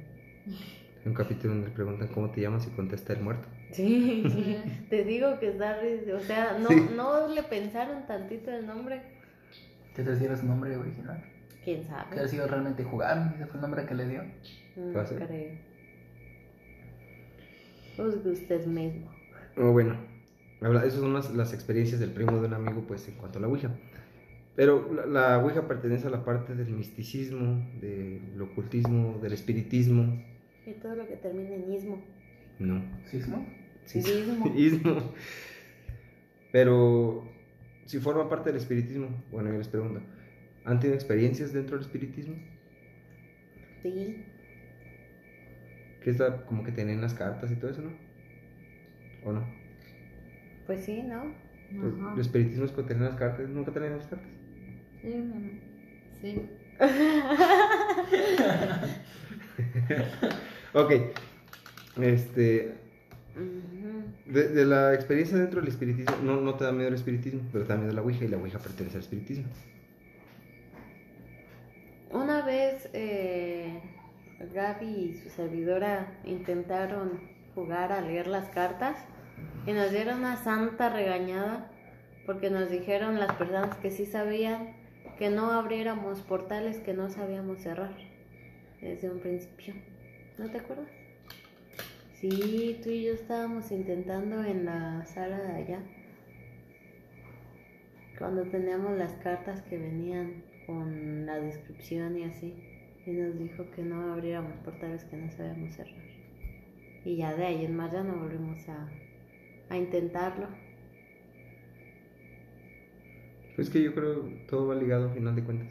Un 1.06 1.14
capítulo 1.14 1.54
donde 1.54 1.68
le 1.68 1.74
preguntan 1.74 2.08
cómo 2.08 2.30
te 2.30 2.42
llamas 2.42 2.66
y 2.66 2.70
contesta 2.70 3.14
el 3.14 3.20
muerto. 3.20 3.48
Sí, 3.72 4.24
Sí. 4.28 4.56
te 4.90 5.04
digo 5.04 5.38
que 5.38 5.48
está 5.48 5.80
risa. 5.80 6.14
O 6.16 6.20
sea, 6.20 6.58
no, 6.58 6.68
Sí. 6.68 6.88
no 6.94 7.28
le 7.28 7.42
pensaron 7.44 8.06
tantito 8.06 8.50
el 8.50 8.66
nombre. 8.66 9.00
¿Qué 9.94 10.02
te 10.02 10.10
decía 10.10 10.36
su 10.36 10.46
nombre 10.46 10.76
original? 10.76 11.24
¿Quién 11.64 11.82
¿Qué 11.82 11.86
sabe? 11.88 12.20
ha 12.20 12.28
sido 12.28 12.46
realmente 12.46 12.84
jugar? 12.84 13.32
Ese 13.36 13.46
fue 13.46 13.56
el 13.56 13.62
nombre 13.62 13.86
que 13.86 13.94
le 13.94 14.08
dio. 14.08 14.22
No 14.76 15.04
creo. 15.04 15.58
Juzgue 17.96 18.30
usted 18.30 18.66
mismo. 18.66 19.10
O 19.56 19.72
bueno, 19.72 19.96
esas 20.82 21.00
son 21.00 21.12
las, 21.14 21.30
las 21.34 21.52
experiencias 21.52 22.00
del 22.00 22.10
primo 22.10 22.40
de 22.40 22.46
un 22.48 22.54
amigo, 22.54 22.82
pues 22.86 23.06
en 23.08 23.14
cuanto 23.14 23.38
a 23.38 23.42
la 23.42 23.48
Ouija. 23.48 23.70
Pero 24.60 24.92
la, 24.92 25.06
la 25.06 25.38
Ouija 25.38 25.66
pertenece 25.66 26.06
a 26.08 26.10
la 26.10 26.22
parte 26.22 26.54
del 26.54 26.68
misticismo, 26.74 27.66
del 27.80 28.38
ocultismo, 28.42 29.18
del 29.22 29.32
espiritismo. 29.32 30.22
Y 30.66 30.72
todo 30.74 30.96
lo 30.96 31.08
que 31.08 31.16
termina 31.16 31.54
en 31.54 31.72
ismo. 31.72 32.04
No. 32.58 32.82
¿Sismo? 33.06 33.46
Sí, 33.86 34.00
Ismo. 34.56 35.14
Pero 36.52 37.26
si 37.86 38.00
forma 38.00 38.28
parte 38.28 38.50
del 38.50 38.58
espiritismo, 38.58 39.08
bueno, 39.30 39.50
yo 39.50 39.56
les 39.56 39.68
pregunto, 39.68 40.02
¿han 40.66 40.78
tenido 40.78 40.94
experiencias 40.94 41.54
dentro 41.54 41.78
del 41.78 41.86
espiritismo? 41.86 42.34
Sí. 43.82 44.26
Que 46.02 46.10
está 46.10 46.44
como 46.44 46.64
que 46.64 46.72
tienen 46.72 47.00
las 47.00 47.14
cartas 47.14 47.50
y 47.50 47.56
todo 47.56 47.70
eso, 47.70 47.80
¿no? 47.80 47.92
¿O 49.24 49.32
no? 49.32 49.42
Pues 50.66 50.84
sí, 50.84 51.02
¿no? 51.02 51.34
Pues, 51.80 51.94
Ajá. 51.94 52.12
El 52.12 52.20
espiritismo 52.20 52.66
es 52.66 52.72
que 52.72 52.82
tienen 52.82 53.04
las 53.04 53.14
cartas, 53.14 53.48
nunca 53.48 53.72
tienen 53.72 53.96
las 53.96 54.06
cartas. 54.06 54.39
Sí, 55.02 55.08
mamá. 55.08 55.50
Sí. 56.20 56.48
Ok. 60.74 60.92
Este. 62.00 62.74
De, 64.26 64.48
de 64.48 64.64
la 64.64 64.94
experiencia 64.94 65.36
dentro 65.36 65.60
del 65.60 65.68
espiritismo, 65.68 66.16
no, 66.22 66.40
no 66.40 66.54
te 66.54 66.64
da 66.64 66.72
miedo 66.72 66.88
el 66.88 66.94
espiritismo, 66.94 67.42
pero 67.52 67.64
te 67.64 67.72
da 67.72 67.78
miedo 67.78 67.92
la 67.92 68.02
Ouija 68.02 68.24
y 68.24 68.28
la 68.28 68.36
Ouija 68.36 68.58
pertenece 68.58 68.96
al 68.96 69.02
espiritismo. 69.02 69.46
Una 72.12 72.42
vez 72.42 72.88
eh, 72.92 73.80
Gaby 74.52 74.86
y 74.86 75.14
su 75.14 75.30
servidora 75.30 76.20
intentaron 76.24 77.20
jugar 77.54 77.92
a 77.92 78.00
leer 78.00 78.26
las 78.26 78.48
cartas 78.50 78.96
y 79.66 79.72
nos 79.72 79.90
dieron 79.90 80.18
una 80.18 80.36
santa 80.36 80.90
regañada 80.90 81.70
porque 82.26 82.50
nos 82.50 82.70
dijeron 82.70 83.18
las 83.18 83.32
personas 83.34 83.76
que 83.76 83.90
sí 83.90 84.06
sabían 84.06 84.79
que 85.20 85.28
no 85.28 85.50
abriéramos 85.52 86.22
portales 86.22 86.78
que 86.78 86.94
no 86.94 87.10
sabíamos 87.10 87.58
cerrar 87.58 87.94
desde 88.80 89.10
un 89.10 89.20
principio. 89.20 89.74
¿No 90.38 90.50
te 90.50 90.56
acuerdas? 90.56 90.88
Sí, 92.14 92.80
tú 92.82 92.88
y 92.88 93.04
yo 93.04 93.12
estábamos 93.12 93.70
intentando 93.70 94.42
en 94.42 94.64
la 94.64 95.04
sala 95.04 95.38
de 95.42 95.52
allá. 95.52 95.82
Cuando 98.18 98.44
teníamos 98.44 98.96
las 98.96 99.12
cartas 99.16 99.60
que 99.60 99.76
venían 99.76 100.42
con 100.66 101.26
la 101.26 101.38
descripción 101.38 102.16
y 102.16 102.24
así. 102.24 102.54
Y 103.04 103.10
nos 103.10 103.38
dijo 103.38 103.70
que 103.72 103.82
no 103.82 104.14
abriéramos 104.14 104.54
portales 104.64 105.04
que 105.04 105.18
no 105.18 105.30
sabíamos 105.32 105.74
cerrar. 105.74 106.02
Y 107.04 107.16
ya 107.16 107.34
de 107.34 107.44
ahí 107.44 107.66
en 107.66 107.76
más 107.76 107.92
ya 107.92 108.02
no 108.02 108.16
volvimos 108.16 108.66
a, 108.70 108.88
a 109.68 109.76
intentarlo. 109.76 110.48
Pues 113.60 113.68
que 113.68 113.82
yo 113.82 113.94
creo 113.94 114.24
que 114.24 114.46
todo 114.48 114.68
va 114.68 114.74
ligado 114.74 115.08
al 115.08 115.14
final 115.14 115.36
de 115.36 115.44
cuentas. 115.44 115.68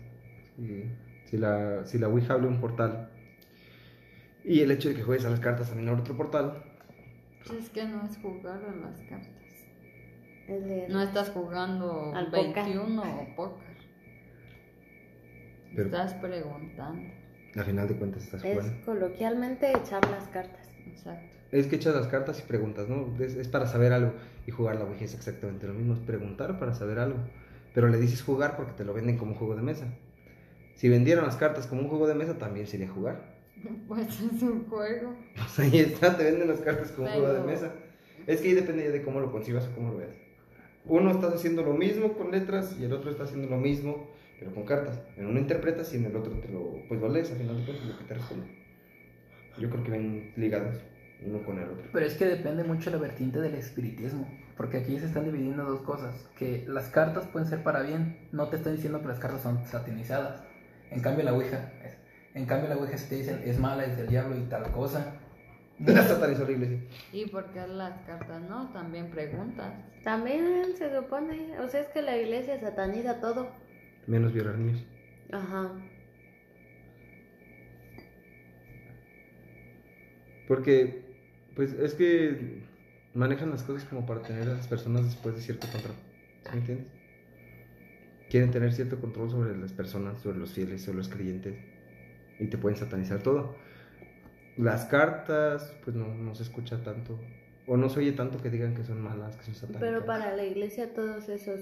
Si, 0.55 0.83
si 1.25 1.37
la, 1.37 1.83
si 1.87 1.97
la 1.97 2.07
Ouija 2.07 2.33
abre 2.35 2.45
un 2.47 2.61
portal 2.61 3.09
y 4.43 4.59
el 4.61 4.69
hecho 4.69 4.89
de 4.89 4.95
que 4.95 5.01
juegues 5.01 5.25
a 5.25 5.31
las 5.31 5.39
cartas 5.39 5.69
también 5.69 5.89
abre 5.89 6.01
otro 6.01 6.15
portal, 6.15 6.63
Pues 7.47 7.63
es 7.63 7.69
que 7.71 7.85
no 7.85 8.05
es 8.05 8.15
jugar 8.17 8.61
a 8.63 8.75
las 8.75 8.99
cartas. 9.01 9.33
Es 10.47 10.63
leer. 10.67 10.91
No 10.91 11.01
estás 11.01 11.29
jugando 11.31 12.13
Al 12.13 12.27
póker. 12.29 12.53
21 12.65 13.01
o 13.01 13.27
póker. 13.35 13.77
Pero- 15.75 15.85
Estás 15.87 16.13
preguntando. 16.15 17.09
al 17.55 17.63
final 17.63 17.87
de 17.87 17.95
cuentas 17.95 18.23
estás 18.23 18.43
es 18.43 18.53
jugando. 18.55 18.85
coloquialmente 18.85 19.71
echar 19.71 20.07
las 20.11 20.27
cartas. 20.27 20.67
Exacto. 20.85 21.35
Es 21.51 21.65
que 21.65 21.77
echas 21.77 21.95
las 21.95 22.05
cartas 22.05 22.39
y 22.39 22.47
preguntas, 22.47 22.87
¿no? 22.87 23.15
Es, 23.19 23.33
es 23.35 23.47
para 23.47 23.65
saber 23.65 23.93
algo. 23.93 24.13
Y 24.45 24.51
jugar 24.51 24.75
la 24.75 24.83
Ouija 24.85 25.05
es 25.05 25.15
exactamente 25.15 25.65
lo 25.65 25.73
mismo, 25.73 25.93
es 25.95 25.99
preguntar 26.01 26.59
para 26.59 26.75
saber 26.75 26.99
algo. 26.99 27.17
Pero 27.73 27.87
le 27.87 27.97
dices 27.97 28.21
jugar 28.21 28.55
porque 28.57 28.73
te 28.73 28.85
lo 28.85 28.93
venden 28.93 29.17
como 29.17 29.31
un 29.31 29.37
juego 29.37 29.55
de 29.55 29.61
mesa. 29.61 29.85
Si 30.75 30.89
vendieran 30.89 31.25
las 31.25 31.35
cartas 31.35 31.67
como 31.67 31.81
un 31.81 31.87
juego 31.89 32.07
de 32.07 32.15
mesa, 32.15 32.37
también 32.37 32.67
sería 32.67 32.87
jugar. 32.87 33.37
Pues 33.87 34.07
es 34.07 34.41
un 34.41 34.65
juego. 34.69 35.15
Pues 35.35 35.59
ahí 35.59 35.79
está, 35.79 36.15
te 36.15 36.23
venden 36.23 36.47
las 36.47 36.61
cartas 36.61 36.91
como 36.91 37.07
un 37.07 37.13
juego 37.13 37.33
de 37.33 37.41
mesa. 37.41 37.73
Es 38.27 38.41
que 38.41 38.49
ahí 38.49 38.53
depende 38.53 38.83
ya 38.85 38.91
de 38.91 39.01
cómo 39.01 39.19
lo 39.19 39.31
concibas 39.31 39.67
o 39.67 39.75
cómo 39.75 39.91
lo 39.91 39.97
veas. 39.97 40.15
Uno 40.85 41.11
está 41.11 41.27
haciendo 41.27 41.63
lo 41.63 41.73
mismo 41.73 42.13
con 42.13 42.31
letras 42.31 42.75
y 42.79 42.85
el 42.85 42.93
otro 42.93 43.11
está 43.11 43.23
haciendo 43.23 43.49
lo 43.49 43.57
mismo, 43.57 44.09
pero 44.39 44.53
con 44.53 44.63
cartas. 44.65 45.01
En 45.17 45.27
uno 45.27 45.39
interpretas 45.39 45.93
y 45.93 45.97
en 45.97 46.05
el 46.05 46.15
otro 46.15 46.31
te 46.39 46.49
lo, 46.49 46.81
pues 46.87 46.99
lo 46.99 47.09
lees 47.09 47.31
al 47.31 47.37
final 47.37 47.57
de 47.57 47.65
cuentas 47.65 47.85
lo 47.85 47.97
que 47.97 48.03
te 48.05 48.13
responde. 48.13 48.47
Yo 49.59 49.69
creo 49.69 49.83
que 49.83 49.91
ven 49.91 50.33
ligados 50.37 50.77
uno 51.25 51.43
con 51.43 51.59
el 51.59 51.69
otro. 51.69 51.83
Pero 51.91 52.05
es 52.05 52.13
que 52.13 52.25
depende 52.25 52.63
mucho 52.63 52.89
la 52.89 52.97
vertiente 52.97 53.39
del 53.39 53.55
espiritismo. 53.55 54.27
Porque 54.59 54.79
aquí 54.79 54.99
se 54.99 55.05
están 55.05 55.23
dividiendo 55.23 55.63
dos 55.63 55.79
cosas. 55.83 56.13
Que 56.37 56.65
las 56.67 56.89
cartas 56.89 57.25
pueden 57.27 57.47
ser 57.47 57.63
para 57.63 57.81
bien. 57.81 58.27
No 58.33 58.49
te 58.49 58.57
están 58.57 58.75
diciendo 58.75 58.99
que 58.99 59.07
las 59.07 59.17
cartas 59.17 59.39
son 59.41 59.65
satanizadas. 59.65 60.43
En 60.91 61.01
cambio 61.01 61.23
la 61.23 61.31
Ouija. 61.33 61.71
es- 61.81 61.97
En 62.33 62.45
cambio 62.45 62.67
la 62.67 62.75
Ouija 62.75 62.97
si 62.97 63.07
te 63.07 63.15
dicen 63.15 63.41
es 63.45 63.57
mala, 63.57 63.85
es 63.85 63.95
del 63.95 64.07
diablo 64.09 64.35
y 64.37 64.41
tal 64.49 64.69
cosa. 64.73 65.15
Satan 65.85 66.31
es 66.33 66.39
horrible, 66.41 66.67
sí. 66.67 66.87
¿Y 67.21 67.25
por 67.29 67.45
qué 67.53 67.65
las 67.67 68.01
cartas 68.01 68.41
no? 68.49 68.69
También 68.73 69.09
preguntas. 69.09 69.73
También 70.03 70.75
se 70.77 70.93
supone, 70.93 71.57
o 71.61 71.69
sea, 71.69 71.79
es 71.79 71.87
que 71.87 72.01
la 72.01 72.17
iglesia 72.17 72.59
sataniza 72.59 73.21
todo. 73.21 73.49
Menos 74.07 74.33
violar 74.33 74.57
niños. 74.57 74.85
Ajá. 75.31 75.71
Porque, 80.49 81.03
pues 81.55 81.71
es 81.73 81.93
que 81.93 82.63
manejan 83.13 83.49
las 83.49 83.63
cosas 83.63 83.83
como 83.85 84.05
para 84.05 84.21
tener 84.21 84.47
a 84.49 84.53
las 84.53 84.67
personas 84.67 85.05
después 85.05 85.35
de 85.35 85.41
cierto 85.41 85.67
control. 85.71 85.95
¿Sí 86.43 86.49
me 86.53 86.59
entiendes? 86.59 86.87
Quieren 88.29 88.51
tener 88.51 88.73
cierto 88.73 88.99
control 88.99 89.29
sobre 89.31 89.57
las 89.57 89.73
personas, 89.73 90.21
sobre 90.21 90.37
los 90.37 90.53
fieles, 90.53 90.83
sobre 90.83 90.97
los 90.99 91.09
creyentes. 91.09 91.55
Y 92.39 92.47
te 92.47 92.57
pueden 92.57 92.77
satanizar 92.77 93.21
todo. 93.21 93.55
Las 94.57 94.85
cartas, 94.85 95.73
pues 95.83 95.95
no, 95.95 96.13
no 96.13 96.35
se 96.35 96.43
escucha 96.43 96.83
tanto. 96.83 97.19
O 97.65 97.77
no 97.77 97.89
se 97.89 97.99
oye 97.99 98.11
tanto 98.13 98.41
que 98.41 98.49
digan 98.49 98.75
que 98.75 98.83
son 98.83 99.01
malas, 99.01 99.35
que 99.37 99.43
son 99.45 99.55
satánicas. 99.55 99.81
Pero 99.81 100.05
para 100.05 100.35
la 100.35 100.45
iglesia 100.45 100.93
todos 100.93 101.27
esos 101.29 101.59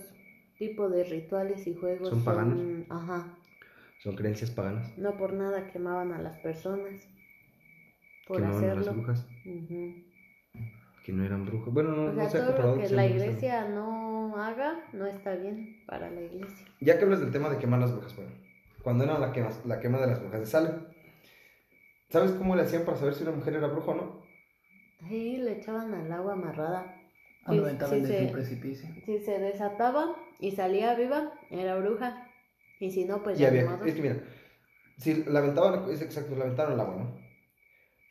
tipos 0.57 0.91
de 0.91 1.03
rituales 1.03 1.67
y 1.67 1.75
juegos 1.75 2.09
¿Son 2.09 2.23
paganos? 2.23 2.59
Ajá. 2.89 3.37
Son 3.99 4.15
creencias 4.15 4.51
paganas. 4.51 4.97
No 4.97 5.17
por 5.17 5.33
nada 5.33 5.67
quemaban 5.71 6.11
a 6.13 6.21
las 6.21 6.37
personas. 6.39 7.07
Por 8.27 8.37
Quemaban 8.37 8.55
a 8.55 8.57
hacerlo. 8.57 8.85
las 8.85 8.95
brujas. 8.95 9.27
Que 11.07 11.13
no 11.13 11.23
eran 11.23 11.45
brujas. 11.45 11.73
Bueno, 11.73 11.91
no, 11.91 12.11
O 12.11 12.13
sea, 12.13 12.23
no 12.25 12.29
se 12.29 12.37
ha 12.37 12.45
comprobado 12.47 12.79
que 12.79 12.87
sean 12.89 12.97
la 12.97 13.03
brujas. 13.07 13.21
iglesia 13.23 13.69
no 13.69 14.35
haga 14.35 14.83
no 14.91 15.05
está 15.07 15.35
bien 15.35 15.81
para 15.87 16.11
la 16.11 16.19
iglesia. 16.19 16.67
Ya 16.81 16.97
que 16.97 17.05
hablas 17.05 17.21
del 17.21 17.31
tema 17.31 17.49
de 17.49 17.57
quemar 17.57 17.79
las 17.79 17.93
brujas, 17.93 18.13
bueno, 18.17 18.31
cuando 18.83 19.05
era 19.05 19.17
la 19.17 19.31
quema, 19.31 19.49
la 19.63 19.79
quema 19.79 19.99
de 19.99 20.07
las 20.07 20.19
brujas 20.19 20.41
de 20.41 20.45
Salem, 20.45 20.85
¿sabes 22.09 22.31
cómo 22.31 22.57
le 22.57 22.63
hacían 22.63 22.83
para 22.83 22.97
saber 22.97 23.13
si 23.13 23.23
una 23.23 23.31
mujer 23.31 23.53
era 23.53 23.67
bruja 23.67 23.91
o 23.91 23.95
no? 23.95 24.21
Sí, 25.07 25.37
le 25.37 25.53
echaban 25.59 25.93
al 25.93 26.11
agua 26.11 26.33
amarrada. 26.33 26.93
Ah, 27.45 27.53
sí, 27.53 27.59
desde 27.61 28.19
sí. 28.19 28.25
un 28.25 28.31
precipicio. 28.33 28.89
Si 29.05 29.19
se 29.19 29.39
desataba 29.39 30.13
y 30.41 30.51
salía 30.51 30.93
viva, 30.95 31.31
era 31.49 31.77
bruja. 31.77 32.27
Y 32.81 32.91
si 32.91 33.05
no, 33.05 33.23
pues 33.23 33.39
Y 33.39 33.43
ya 33.43 33.47
había, 33.47 33.79
es 33.85 33.93
que 33.95 34.01
mira, 34.01 34.17
si 34.97 35.23
la 35.23 35.39
aventaban, 35.39 35.89
es 35.89 36.01
exacto, 36.01 36.35
la 36.35 36.43
aventaron 36.43 36.73
al 36.73 36.81
agua, 36.81 36.95
¿no? 36.97 37.17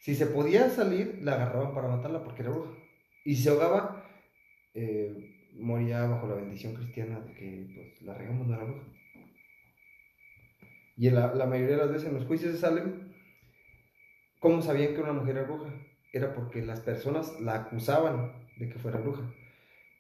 Si 0.01 0.15
se 0.15 0.25
podía 0.27 0.71
salir, 0.71 1.19
la 1.23 1.35
agarraban 1.35 1.75
para 1.75 1.89
matarla 1.89 2.25
porque 2.25 2.41
era 2.41 2.53
bruja. 2.53 2.71
Y 3.27 3.35
se 3.35 3.51
ahogaba, 3.51 4.09
eh, 4.73 5.51
moría 5.55 6.07
bajo 6.07 6.29
la 6.29 6.37
bendición 6.37 6.75
cristiana 6.75 7.19
de 7.19 7.35
que 7.35 7.67
pues, 7.75 8.03
la 8.03 8.15
regamos 8.15 8.47
no 8.47 8.55
era 8.55 8.63
bruja. 8.63 8.87
Y 10.97 11.11
la, 11.11 11.35
la 11.35 11.45
mayoría 11.47 11.75
de 11.75 11.83
las 11.83 11.91
veces 11.91 12.09
en 12.09 12.15
los 12.15 12.25
juicios 12.25 12.53
de 12.53 12.59
Salem, 12.61 13.13
¿cómo 14.39 14.63
sabían 14.63 14.95
que 14.95 15.01
una 15.01 15.13
mujer 15.13 15.39
era 15.39 15.47
bruja? 15.49 15.75
Era 16.13 16.35
porque 16.35 16.65
las 16.65 16.81
personas 16.83 17.41
la 17.41 17.57
acusaban 17.57 18.47
de 18.59 18.69
que 18.69 18.79
fuera 18.79 19.01
bruja. 19.01 19.29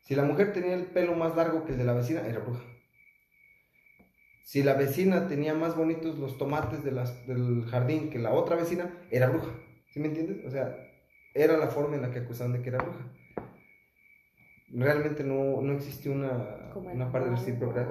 Si 0.03 0.15
la 0.15 0.23
mujer 0.23 0.53
tenía 0.53 0.75
el 0.75 0.87
pelo 0.87 1.17
más 1.17 1.35
largo 1.35 1.65
que 1.65 1.73
el 1.73 1.79
de 1.79 1.85
la 1.85 1.95
vecina, 1.95 2.25
era 2.29 2.39
bruja. 2.39 2.63
Si 4.45 4.63
la 4.63 4.75
vecina 4.75 5.27
tenía 5.27 5.53
más 5.53 5.75
bonitos 5.75 6.17
los 6.17 6.39
tomates 6.39 6.85
de 6.85 6.93
del 6.93 7.67
jardín 7.67 8.09
que 8.09 8.21
la 8.21 8.31
otra 8.31 8.55
vecina, 8.55 8.89
era 9.11 9.31
bruja. 9.31 9.51
¿Sí 9.89 9.99
me 9.99 10.07
entiendes? 10.07 10.47
O 10.47 10.51
sea, 10.53 10.86
era 11.37 11.57
la 11.57 11.69
forma 11.69 11.97
en 11.97 12.03
la 12.03 12.11
que 12.11 12.21
acusaban 12.21 12.55
de 12.55 12.63
que 12.63 12.71
era 12.71 12.79
bruja. 12.79 13.05
Realmente 14.73 15.23
no, 15.23 15.61
no 15.61 15.73
existió 15.75 16.13
una, 16.13 16.73
una 16.75 17.13
parte 17.13 17.31
recíproca. 17.31 17.87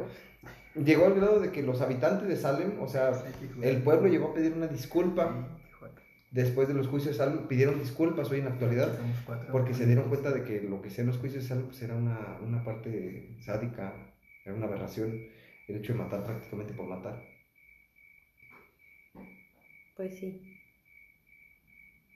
Llegó 0.76 1.06
al 1.06 1.14
grado 1.14 1.40
de 1.40 1.52
que 1.52 1.62
los 1.62 1.82
habitantes 1.82 2.28
de 2.28 2.36
Salem, 2.36 2.82
o 2.82 2.88
sea, 2.88 3.12
el 3.62 3.82
pueblo 3.82 4.08
llegó 4.08 4.32
a 4.32 4.34
pedir 4.34 4.54
una 4.54 4.68
disculpa 4.68 5.48
después 6.32 6.68
de 6.68 6.74
los 6.74 6.88
juicios 6.88 7.16
de 7.16 7.24
Salem, 7.24 7.48
pidieron 7.48 7.80
disculpas 7.80 8.30
hoy 8.30 8.40
en 8.40 8.46
la 8.46 8.52
actualidad 8.52 9.00
porque 9.54 9.74
se 9.74 9.86
dieron 9.86 10.10
cuenta 10.10 10.32
de 10.32 10.44
que 10.44 10.62
lo 10.62 10.82
que 10.82 10.90
hacían 10.90 11.08
los 11.08 11.18
juicios 11.18 11.44
de 11.44 11.50
Salem 11.50 11.68
pues, 11.68 11.82
era 11.82 11.96
una, 11.96 12.38
una 12.42 12.64
parte 12.64 13.38
sádica, 13.40 13.94
era 14.44 14.54
una 14.54 14.66
aberración, 14.66 15.12
el 15.68 15.78
hecho 15.78 15.94
de 15.94 16.00
matar 16.00 16.26
prácticamente 16.26 16.74
por 16.74 16.88
matar. 16.88 17.24
Pues 19.96 20.20
sí. 20.20 20.55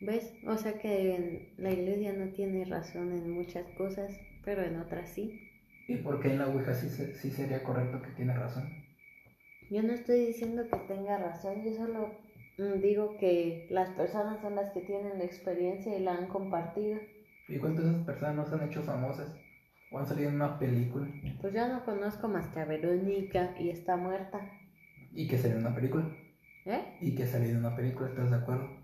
¿Ves? 0.02 0.34
O 0.48 0.56
sea 0.58 0.74
que 0.80 1.16
en- 1.16 1.50
la 1.58 1.72
iglesia 1.72 2.14
no 2.14 2.32
tiene 2.32 2.66
razón 2.66 3.12
en 3.12 3.30
muchas 3.32 3.66
cosas, 3.78 4.18
pero 4.46 4.64
en 4.64 4.80
otras 4.80 5.10
sí. 5.10 5.42
¿Y 5.88 5.98
por 5.98 6.22
qué 6.22 6.32
en 6.32 6.40
la 6.40 6.48
Ouija 6.48 6.74
sí, 6.74 6.90
sí 6.90 7.32
sería 7.32 7.64
correcto 7.64 8.02
que 8.02 8.12
tiene 8.12 8.34
razón? 8.34 8.70
Yo 9.70 9.84
no 9.84 9.94
estoy 9.94 10.26
diciendo 10.28 10.64
que 10.72 10.78
tenga 10.94 11.18
razón, 11.18 11.64
yo 11.64 11.74
solo 11.74 12.12
mm, 12.58 12.80
digo 12.82 13.18
que 13.18 13.68
las 13.70 13.90
personas 13.92 14.42
son 14.42 14.56
las 14.56 14.72
que 14.74 14.82
tienen 14.82 15.18
la 15.18 15.26
experiencia 15.26 15.98
y 15.98 16.02
la 16.04 16.16
han 16.16 16.28
compartido. 16.28 17.00
¿Y 17.48 17.58
cuántas 17.58 17.86
de 17.86 17.92
esas 17.92 18.06
personas 18.06 18.36
no 18.36 18.46
se 18.46 18.56
han 18.56 18.70
hecho 18.70 18.84
famosas? 18.84 19.36
¿O 19.92 20.00
han 20.00 20.06
salido 20.08 20.30
en 20.30 20.36
una 20.36 20.60
película? 20.60 21.08
Pues 21.42 21.54
yo 21.54 21.68
no 21.68 21.84
conozco 21.84 22.28
más 22.28 22.48
que 22.50 22.60
a 22.60 22.66
Verónica 22.66 23.56
y 23.60 23.70
está 23.70 23.98
muerta. 23.98 24.40
¿Y 25.14 25.28
que 25.28 25.38
salió 25.38 25.58
en 25.58 25.66
una 25.66 25.76
película? 25.76 26.08
¿Eh? 26.66 26.98
¿Y 27.02 27.16
que 27.16 27.26
salió 27.26 27.50
en 27.50 27.58
una 27.58 27.76
película? 27.76 28.10
¿Estás 28.10 28.30
de 28.30 28.38
acuerdo? 28.38 28.79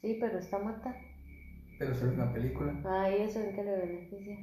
Sí, 0.00 0.16
pero 0.20 0.38
está 0.38 0.58
muerta. 0.58 0.96
Pero 1.78 1.94
solo 1.94 2.12
es 2.12 2.16
una 2.18 2.32
película. 2.32 2.74
Ah, 2.84 3.10
¿y 3.10 3.22
eso 3.22 3.40
en 3.40 3.54
qué 3.54 3.62
le 3.62 3.76
beneficia? 3.76 4.38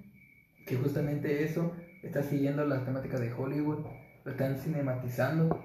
Que 0.66 0.76
justamente 0.76 1.44
eso 1.44 1.76
está 2.04 2.22
siguiendo 2.24 2.66
las 2.66 2.86
temáticas 2.86 3.20
de 3.20 3.32
Hollywood. 3.32 3.86
Lo 4.24 4.32
están 4.32 4.58
cinematizando. 4.58 5.64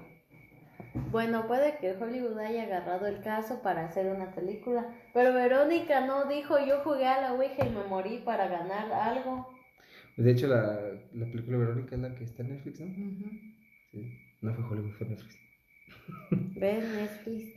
Bueno, 1.11 1.47
puede 1.47 1.77
que 1.77 1.91
Hollywood 1.91 2.37
haya 2.39 2.63
agarrado 2.63 3.07
el 3.07 3.21
caso 3.21 3.61
para 3.61 3.85
hacer 3.85 4.07
una 4.07 4.33
película, 4.33 4.87
pero 5.13 5.33
Verónica 5.33 6.05
no 6.05 6.25
dijo 6.25 6.57
yo 6.65 6.79
jugué 6.83 7.07
a 7.07 7.21
la 7.21 7.33
Ouija 7.33 7.65
y 7.65 7.69
me 7.69 7.83
morí 7.83 8.19
para 8.19 8.47
ganar 8.47 8.91
algo. 8.91 9.47
De 10.17 10.31
hecho, 10.31 10.47
la, 10.47 10.79
la 11.13 11.25
película 11.25 11.57
Verónica 11.57 11.95
es 11.95 12.01
la 12.01 12.15
que 12.15 12.23
está 12.23 12.43
en 12.43 12.49
Netflix, 12.49 12.79
¿no? 12.79 12.87
Sí. 13.91 14.19
No 14.41 14.53
fue 14.53 14.63
Hollywood, 14.65 14.91
fue 14.93 15.07
Netflix. 15.07 15.37
Ven 16.31 16.95
Netflix. 16.95 17.53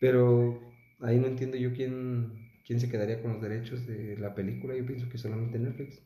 Pero 0.00 0.65
ahí 1.00 1.18
no 1.18 1.26
entiendo 1.26 1.56
yo 1.56 1.72
quién, 1.72 2.50
quién 2.66 2.80
se 2.80 2.88
quedaría 2.88 3.20
con 3.22 3.32
los 3.32 3.42
derechos 3.42 3.86
de 3.86 4.16
la 4.16 4.34
película. 4.34 4.74
Yo 4.74 4.86
pienso 4.86 5.08
que 5.08 5.18
solamente 5.18 5.58
Netflix. 5.58 6.02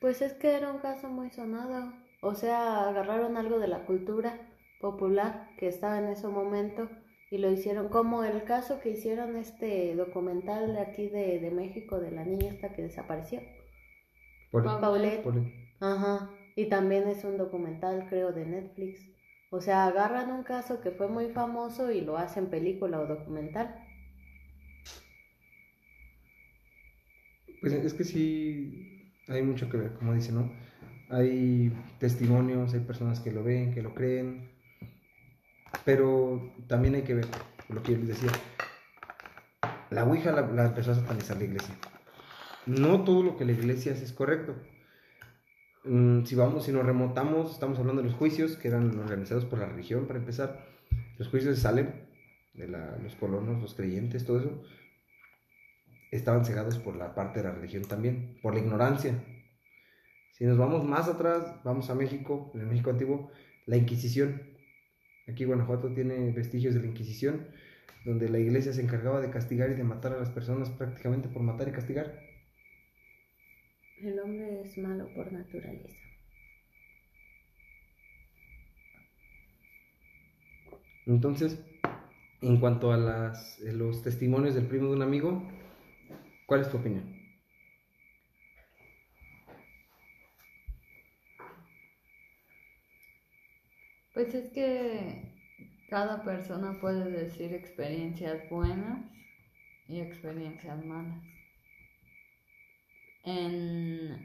Pues 0.00 0.22
es 0.22 0.34
que 0.34 0.54
era 0.54 0.72
un 0.72 0.80
caso 0.80 1.08
muy 1.08 1.30
sonado. 1.30 1.92
O 2.20 2.34
sea, 2.34 2.88
agarraron 2.88 3.36
algo 3.36 3.58
de 3.58 3.68
la 3.68 3.84
cultura 3.86 4.48
popular 4.80 5.50
que 5.58 5.68
estaba 5.68 5.98
en 5.98 6.08
ese 6.08 6.28
momento 6.28 6.88
y 7.30 7.38
lo 7.38 7.50
hicieron 7.50 7.88
como 7.88 8.24
el 8.24 8.44
caso 8.44 8.80
que 8.80 8.90
hicieron 8.90 9.36
este 9.36 9.94
documental 9.94 10.74
de 10.74 10.80
aquí 10.80 11.08
de, 11.08 11.40
de 11.40 11.50
México 11.50 11.98
de 11.98 12.10
la 12.10 12.24
niña 12.24 12.50
esta 12.50 12.72
que 12.72 12.82
desapareció. 12.82 13.40
Paulette. 14.62 15.24
Ajá. 15.80 16.30
Y 16.56 16.66
también 16.66 17.08
es 17.08 17.24
un 17.24 17.36
documental, 17.36 18.06
creo, 18.08 18.32
de 18.32 18.46
Netflix. 18.46 19.00
O 19.50 19.60
sea, 19.60 19.86
agarran 19.86 20.30
un 20.32 20.44
caso 20.44 20.80
que 20.80 20.92
fue 20.92 21.08
muy 21.08 21.28
famoso 21.28 21.90
y 21.90 22.00
lo 22.00 22.16
hacen 22.16 22.46
película 22.46 23.00
o 23.00 23.06
documental. 23.06 23.74
Pues 27.64 27.72
es 27.72 27.94
que 27.94 28.04
sí, 28.04 29.10
hay 29.26 29.42
mucho 29.42 29.70
que 29.70 29.78
ver, 29.78 29.94
como 29.94 30.12
dice, 30.12 30.32
¿no? 30.32 30.52
Hay 31.08 31.72
testimonios, 31.98 32.74
hay 32.74 32.80
personas 32.80 33.20
que 33.20 33.32
lo 33.32 33.42
ven, 33.42 33.72
que 33.72 33.80
lo 33.80 33.94
creen, 33.94 34.50
pero 35.82 36.52
también 36.68 36.94
hay 36.94 37.02
que 37.02 37.14
ver 37.14 37.26
lo 37.70 37.82
que 37.82 37.92
yo 37.92 37.98
les 38.00 38.08
decía. 38.08 38.32
La 39.88 40.04
Ouija 40.04 40.30
la, 40.30 40.42
la 40.42 40.66
empezó 40.66 40.92
a 40.92 40.96
satanizar 40.96 41.38
la 41.38 41.44
iglesia. 41.44 41.74
No 42.66 43.02
todo 43.02 43.22
lo 43.22 43.38
que 43.38 43.46
la 43.46 43.52
iglesia 43.52 43.92
hace 43.92 44.04
es 44.04 44.12
correcto. 44.12 44.54
Mm, 45.84 46.24
si 46.24 46.34
vamos, 46.34 46.66
si 46.66 46.72
nos 46.72 46.84
remontamos, 46.84 47.52
estamos 47.52 47.78
hablando 47.78 48.02
de 48.02 48.08
los 48.08 48.16
juicios 48.18 48.58
que 48.58 48.68
eran 48.68 48.98
organizados 48.98 49.46
por 49.46 49.58
la 49.58 49.66
religión, 49.66 50.06
para 50.06 50.18
empezar. 50.18 50.66
Los 51.16 51.28
juicios 51.28 51.62
de 51.62 51.86
de 52.54 52.68
la- 52.68 52.98
los 53.02 53.14
colonos, 53.16 53.60
los 53.62 53.74
creyentes, 53.74 54.26
todo 54.26 54.38
eso, 54.40 54.62
estaban 56.16 56.44
cegados 56.44 56.78
por 56.78 56.96
la 56.96 57.14
parte 57.14 57.40
de 57.40 57.48
la 57.48 57.54
religión 57.54 57.84
también, 57.84 58.38
por 58.40 58.54
la 58.54 58.60
ignorancia. 58.60 59.24
Si 60.32 60.44
nos 60.44 60.56
vamos 60.56 60.84
más 60.84 61.08
atrás, 61.08 61.60
vamos 61.64 61.90
a 61.90 61.94
México, 61.94 62.50
en 62.54 62.60
el 62.60 62.66
México 62.66 62.90
antiguo, 62.90 63.30
la 63.66 63.76
Inquisición. 63.76 64.42
Aquí 65.28 65.44
Guanajuato 65.44 65.92
tiene 65.92 66.30
vestigios 66.32 66.74
de 66.74 66.80
la 66.80 66.86
Inquisición, 66.86 67.48
donde 68.04 68.28
la 68.28 68.38
iglesia 68.38 68.72
se 68.72 68.82
encargaba 68.82 69.20
de 69.20 69.30
castigar 69.30 69.70
y 69.70 69.74
de 69.74 69.84
matar 69.84 70.12
a 70.12 70.18
las 70.18 70.30
personas 70.30 70.70
prácticamente 70.70 71.28
por 71.28 71.42
matar 71.42 71.68
y 71.68 71.72
castigar. 71.72 72.20
El 74.00 74.18
hombre 74.20 74.60
es 74.62 74.76
malo 74.78 75.08
por 75.14 75.32
naturaleza. 75.32 75.96
Entonces, 81.06 81.58
en 82.40 82.60
cuanto 82.60 82.92
a 82.92 82.96
las, 82.96 83.58
los 83.60 84.02
testimonios 84.02 84.54
del 84.54 84.66
primo 84.66 84.88
de 84.88 84.96
un 84.96 85.02
amigo, 85.02 85.48
¿cuál 86.46 86.62
es 86.62 86.70
tu 86.70 86.76
opinión? 86.76 87.24
Pues 94.14 94.32
es 94.32 94.52
que 94.52 95.32
cada 95.90 96.22
persona 96.22 96.78
puede 96.80 97.10
decir 97.10 97.52
experiencias 97.52 98.48
buenas 98.48 99.04
y 99.88 100.00
experiencias 100.00 100.84
malas. 100.84 101.22
En, 103.24 104.24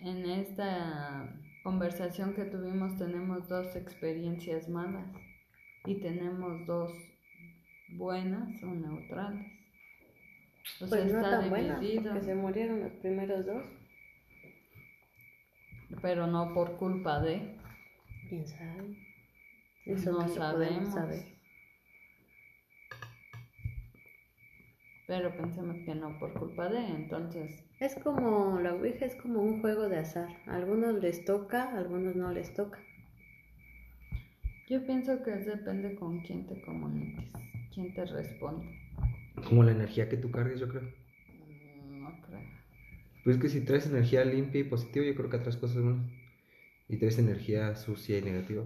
en 0.00 0.30
esta 0.30 1.38
conversación 1.62 2.32
que 2.34 2.44
tuvimos 2.44 2.96
tenemos 2.96 3.46
dos 3.48 3.76
experiencias 3.76 4.68
malas 4.68 5.06
y 5.84 5.96
tenemos 6.00 6.66
dos 6.66 6.92
buenas 7.90 8.62
o 8.62 8.66
neutrales. 8.66 9.57
O 10.80 10.86
sea, 10.86 10.88
Pues 10.88 11.12
no 11.12 11.20
está 11.20 11.40
tan 11.40 11.50
porque 11.50 12.20
se 12.22 12.34
murieron 12.34 12.80
los 12.80 12.92
primeros 12.92 13.46
dos. 13.46 13.64
pero 16.02 16.26
no 16.26 16.54
por 16.54 16.76
culpa 16.76 17.20
de... 17.20 17.56
¿Quién 18.28 18.46
sabe? 18.46 18.96
No 19.86 20.12
no 20.12 20.28
sabemos. 20.28 20.94
saber. 20.94 21.38
pero 25.08 25.34
pensamos 25.34 25.76
que 25.86 25.94
no 25.94 26.18
por 26.18 26.34
culpa 26.34 26.68
de, 26.68 26.86
entonces 26.86 27.64
Es 27.80 27.94
como, 27.94 28.60
la 28.60 28.74
Ouija 28.74 29.06
es 29.06 29.16
como 29.16 29.40
un 29.40 29.62
juego 29.62 29.88
de 29.88 29.98
azar. 29.98 30.28
A 30.46 30.56
algunos 30.56 31.00
les 31.00 31.24
toca, 31.24 31.64
a 31.64 31.78
algunos 31.78 32.14
no 32.14 32.30
les 32.30 32.52
toca. 32.52 32.78
yo 34.68 34.84
pienso 34.84 35.22
que 35.22 35.30
depende 35.30 35.96
con 35.96 36.20
quién 36.20 36.46
te 36.46 36.60
comuniques, 36.60 37.24
quién 37.72 37.94
te 37.94 38.04
responde. 38.04 38.87
Como 39.46 39.62
la 39.62 39.72
energía 39.72 40.08
que 40.08 40.16
tú 40.16 40.30
cargues, 40.30 40.60
yo 40.60 40.68
creo. 40.68 40.82
Mm, 40.82 42.02
No 42.02 42.20
creo. 42.26 42.40
Pues 43.24 43.38
que 43.38 43.48
si 43.48 43.60
traes 43.60 43.86
energía 43.86 44.24
limpia 44.24 44.60
y 44.60 44.64
positiva, 44.64 45.04
yo 45.06 45.14
creo 45.14 45.30
que 45.30 45.36
atraes 45.36 45.56
cosas 45.56 45.82
buenas. 45.82 46.06
Y 46.88 46.96
traes 46.96 47.18
energía 47.18 47.74
sucia 47.76 48.18
y 48.18 48.22
negativa. 48.22 48.64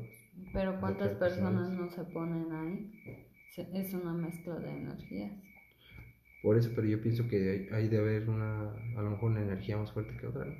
Pero 0.52 0.78
¿cuántas 0.80 1.12
personas 1.16 1.70
no 1.70 1.88
se 1.90 2.04
ponen 2.04 2.52
ahí? 2.52 2.92
Es 3.74 3.92
una 3.94 4.12
mezcla 4.12 4.56
de 4.56 4.70
energías. 4.70 5.32
Por 6.42 6.56
eso, 6.58 6.70
pero 6.74 6.86
yo 6.88 7.00
pienso 7.00 7.28
que 7.28 7.68
hay, 7.70 7.74
hay 7.74 7.88
de 7.88 7.98
haber 7.98 8.28
una, 8.28 8.70
a 8.96 9.02
lo 9.02 9.10
mejor 9.10 9.30
una 9.30 9.42
energía 9.42 9.76
más 9.76 9.92
fuerte 9.92 10.16
que 10.16 10.26
otra. 10.26 10.44
¿no? 10.44 10.54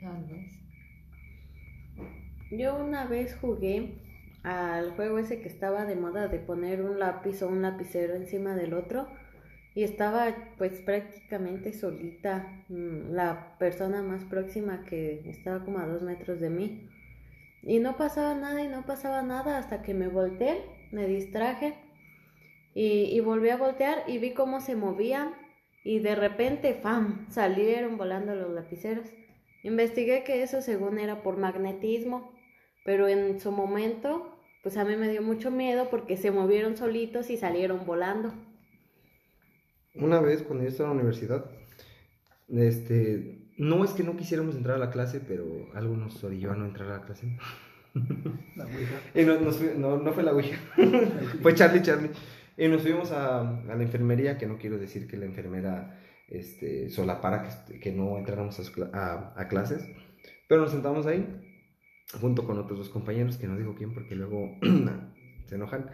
Tal 0.00 0.24
vez. 0.24 0.52
Yo 2.50 2.76
una 2.76 3.06
vez 3.06 3.36
jugué 3.40 3.98
al 4.46 4.92
juego 4.92 5.18
ese 5.18 5.40
que 5.40 5.48
estaba 5.48 5.86
de 5.86 5.96
moda 5.96 6.28
de 6.28 6.38
poner 6.38 6.80
un 6.80 7.00
lápiz 7.00 7.42
o 7.42 7.48
un 7.48 7.62
lapicero 7.62 8.14
encima 8.14 8.54
del 8.54 8.74
otro 8.74 9.08
y 9.74 9.82
estaba 9.82 10.32
pues 10.56 10.80
prácticamente 10.82 11.72
solita 11.72 12.64
mm, 12.68 13.10
la 13.10 13.58
persona 13.58 14.02
más 14.02 14.24
próxima 14.24 14.84
que 14.84 15.28
estaba 15.28 15.64
como 15.64 15.80
a 15.80 15.86
dos 15.86 16.02
metros 16.02 16.38
de 16.38 16.50
mí 16.50 16.88
y 17.62 17.80
no 17.80 17.96
pasaba 17.96 18.36
nada 18.36 18.62
y 18.62 18.68
no 18.68 18.86
pasaba 18.86 19.22
nada 19.22 19.58
hasta 19.58 19.82
que 19.82 19.94
me 19.94 20.06
volteé, 20.06 20.62
me 20.92 21.08
distraje 21.08 21.74
y, 22.72 23.10
y 23.10 23.18
volví 23.18 23.48
a 23.48 23.56
voltear 23.56 24.04
y 24.06 24.18
vi 24.18 24.30
cómo 24.30 24.60
se 24.60 24.76
movían 24.76 25.34
y 25.82 25.98
de 25.98 26.14
repente 26.14 26.74
¡fam! 26.74 27.28
salieron 27.30 27.96
volando 27.96 28.36
los 28.36 28.52
lapiceros. 28.52 29.08
Investigué 29.64 30.22
que 30.22 30.44
eso 30.44 30.62
según 30.62 31.00
era 31.00 31.24
por 31.24 31.36
magnetismo, 31.36 32.32
pero 32.84 33.08
en 33.08 33.40
su 33.40 33.50
momento, 33.50 34.35
pues 34.62 34.76
a 34.76 34.84
mí 34.84 34.96
me 34.96 35.08
dio 35.08 35.22
mucho 35.22 35.50
miedo 35.50 35.88
porque 35.90 36.16
se 36.16 36.30
movieron 36.30 36.76
solitos 36.76 37.30
y 37.30 37.36
salieron 37.36 37.84
volando. 37.86 38.34
Una 39.94 40.20
vez 40.20 40.42
cuando 40.42 40.64
yo 40.64 40.70
estaba 40.70 40.90
en 40.90 40.96
la 40.96 41.02
universidad, 41.02 41.44
este, 42.48 43.38
no 43.56 43.84
es 43.84 43.92
que 43.92 44.02
no 44.02 44.16
quisiéramos 44.16 44.54
entrar 44.56 44.76
a 44.76 44.78
la 44.80 44.90
clase, 44.90 45.20
pero 45.26 45.44
algo 45.74 45.96
nos 45.96 46.22
orilló 46.22 46.52
a 46.52 46.56
no 46.56 46.66
entrar 46.66 46.88
a 46.90 46.98
la 46.98 47.04
clase. 47.04 47.36
La 48.56 48.64
Ouija. 48.66 49.00
Y 49.14 49.22
no, 49.24 49.40
nos 49.40 49.58
no, 49.76 49.96
no 49.98 50.12
fue 50.12 50.22
la 50.22 50.32
Ouija, 50.34 50.58
fue 51.42 51.54
Charlie, 51.54 51.80
Charlie. 51.82 52.10
Y 52.58 52.68
nos 52.68 52.82
fuimos 52.82 53.10
a, 53.12 53.40
a 53.40 53.74
la 53.74 53.82
enfermería, 53.82 54.36
que 54.36 54.46
no 54.46 54.58
quiero 54.58 54.76
decir 54.78 55.06
que 55.06 55.16
la 55.16 55.24
enfermera 55.24 55.98
este, 56.28 56.90
solapara 56.90 57.64
que, 57.80 57.92
no 57.92 58.18
entráramos 58.18 58.58
a, 58.60 58.90
a- 58.98 59.32
a 59.40 59.48
clases, 59.48 59.88
pero 60.48 60.60
nos 60.62 60.72
sentamos 60.72 61.06
ahí, 61.06 61.26
junto 62.20 62.44
con 62.44 62.58
otros 62.58 62.78
dos 62.78 62.88
compañeros, 62.88 63.36
que 63.36 63.46
no 63.46 63.56
digo 63.56 63.74
quién 63.76 63.92
porque 63.92 64.14
luego 64.14 64.56
se 65.46 65.54
enojan. 65.54 65.90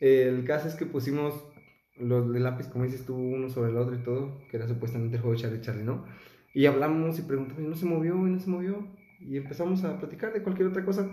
El 0.00 0.44
caso 0.44 0.68
es 0.68 0.74
que 0.74 0.86
pusimos 0.86 1.34
los 1.98 2.32
de 2.32 2.40
lápiz, 2.40 2.68
como 2.68 2.84
dices 2.84 3.06
tú, 3.06 3.16
uno 3.16 3.48
sobre 3.48 3.70
el 3.70 3.78
otro 3.78 3.94
y 3.94 4.02
todo, 4.02 4.38
que 4.50 4.56
era 4.56 4.68
supuestamente 4.68 5.16
el 5.16 5.22
juego 5.22 5.36
de 5.36 5.42
Charlie, 5.42 5.60
Charlie, 5.60 5.84
¿no? 5.84 6.04
Y 6.54 6.66
hablamos 6.66 7.18
y 7.18 7.22
preguntamos, 7.22 7.62
y 7.62 7.66
no 7.66 7.76
se 7.76 7.86
movió, 7.86 8.14
y 8.26 8.30
no 8.30 8.38
se 8.38 8.50
movió. 8.50 8.86
Y 9.20 9.36
empezamos 9.36 9.82
a 9.84 9.98
platicar 9.98 10.32
de 10.32 10.42
cualquier 10.42 10.68
otra 10.68 10.84
cosa. 10.84 11.10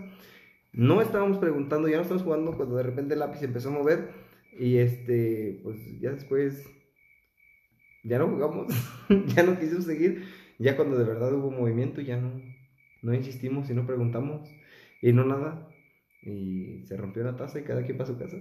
No 0.72 1.00
estábamos 1.00 1.38
preguntando, 1.38 1.88
ya 1.88 1.96
no 1.96 2.02
estábamos 2.02 2.24
jugando 2.24 2.56
cuando 2.56 2.76
de 2.76 2.82
repente 2.82 3.14
el 3.14 3.20
lápiz 3.20 3.42
empezó 3.42 3.68
a 3.68 3.72
mover. 3.72 4.10
Y 4.58 4.76
este, 4.76 5.60
pues 5.62 5.76
ya 6.00 6.12
después, 6.12 6.66
ya 8.04 8.18
no 8.18 8.28
jugamos, 8.28 8.72
ya 9.34 9.42
no 9.42 9.58
quisimos 9.58 9.84
seguir. 9.84 10.24
Ya 10.58 10.76
cuando 10.76 10.96
de 10.96 11.04
verdad 11.04 11.32
hubo 11.32 11.50
movimiento, 11.50 12.00
ya 12.00 12.16
no, 12.18 12.40
no 13.04 13.14
insistimos 13.14 13.70
y 13.70 13.74
no 13.74 13.86
preguntamos. 13.86 14.50
Y 15.00 15.12
no 15.12 15.24
nada. 15.24 15.68
Y 16.22 16.84
se 16.86 16.96
rompió 16.96 17.22
la 17.22 17.36
taza 17.36 17.60
y 17.60 17.64
cada 17.64 17.84
quien 17.84 17.98
para 17.98 18.08
su 18.08 18.18
casa. 18.18 18.38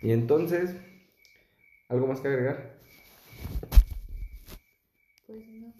Y 0.00 0.12
entonces, 0.12 0.74
¿algo 1.88 2.06
más 2.06 2.20
que 2.20 2.28
agregar? 2.28 2.78
Pues 5.26 5.46
no, 5.48 5.74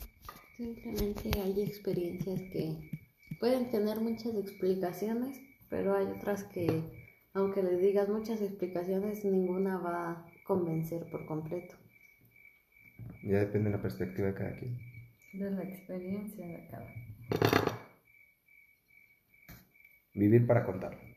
simplemente 0.57 1.31
hay 1.41 1.63
experiencias 1.63 2.41
que 2.53 2.91
pueden 3.39 3.71
tener 3.71 4.01
muchas 4.01 4.35
explicaciones, 4.35 5.41
pero 5.71 5.97
hay 5.97 6.07
otras 6.07 6.45
que, 6.45 6.83
aunque 7.39 7.63
le 7.63 7.77
digas 7.77 8.09
muchas 8.09 8.43
explicaciones, 8.43 9.25
ninguna 9.25 9.79
va 9.79 10.11
a 10.11 10.27
convencer 10.45 11.09
por 11.11 11.25
completo. 11.27 11.77
Ya 13.23 13.39
depende 13.39 13.71
de 13.71 13.77
la 13.77 13.83
perspectiva 13.83 14.29
de 14.29 14.35
cada 14.35 14.57
quien. 14.57 14.79
De 15.35 15.51
la 15.51 15.63
experiencia 15.63 16.47
de 16.47 16.69
cada. 16.69 16.95
Vivir 20.15 20.47
para 20.47 20.65
contar. 20.65 21.08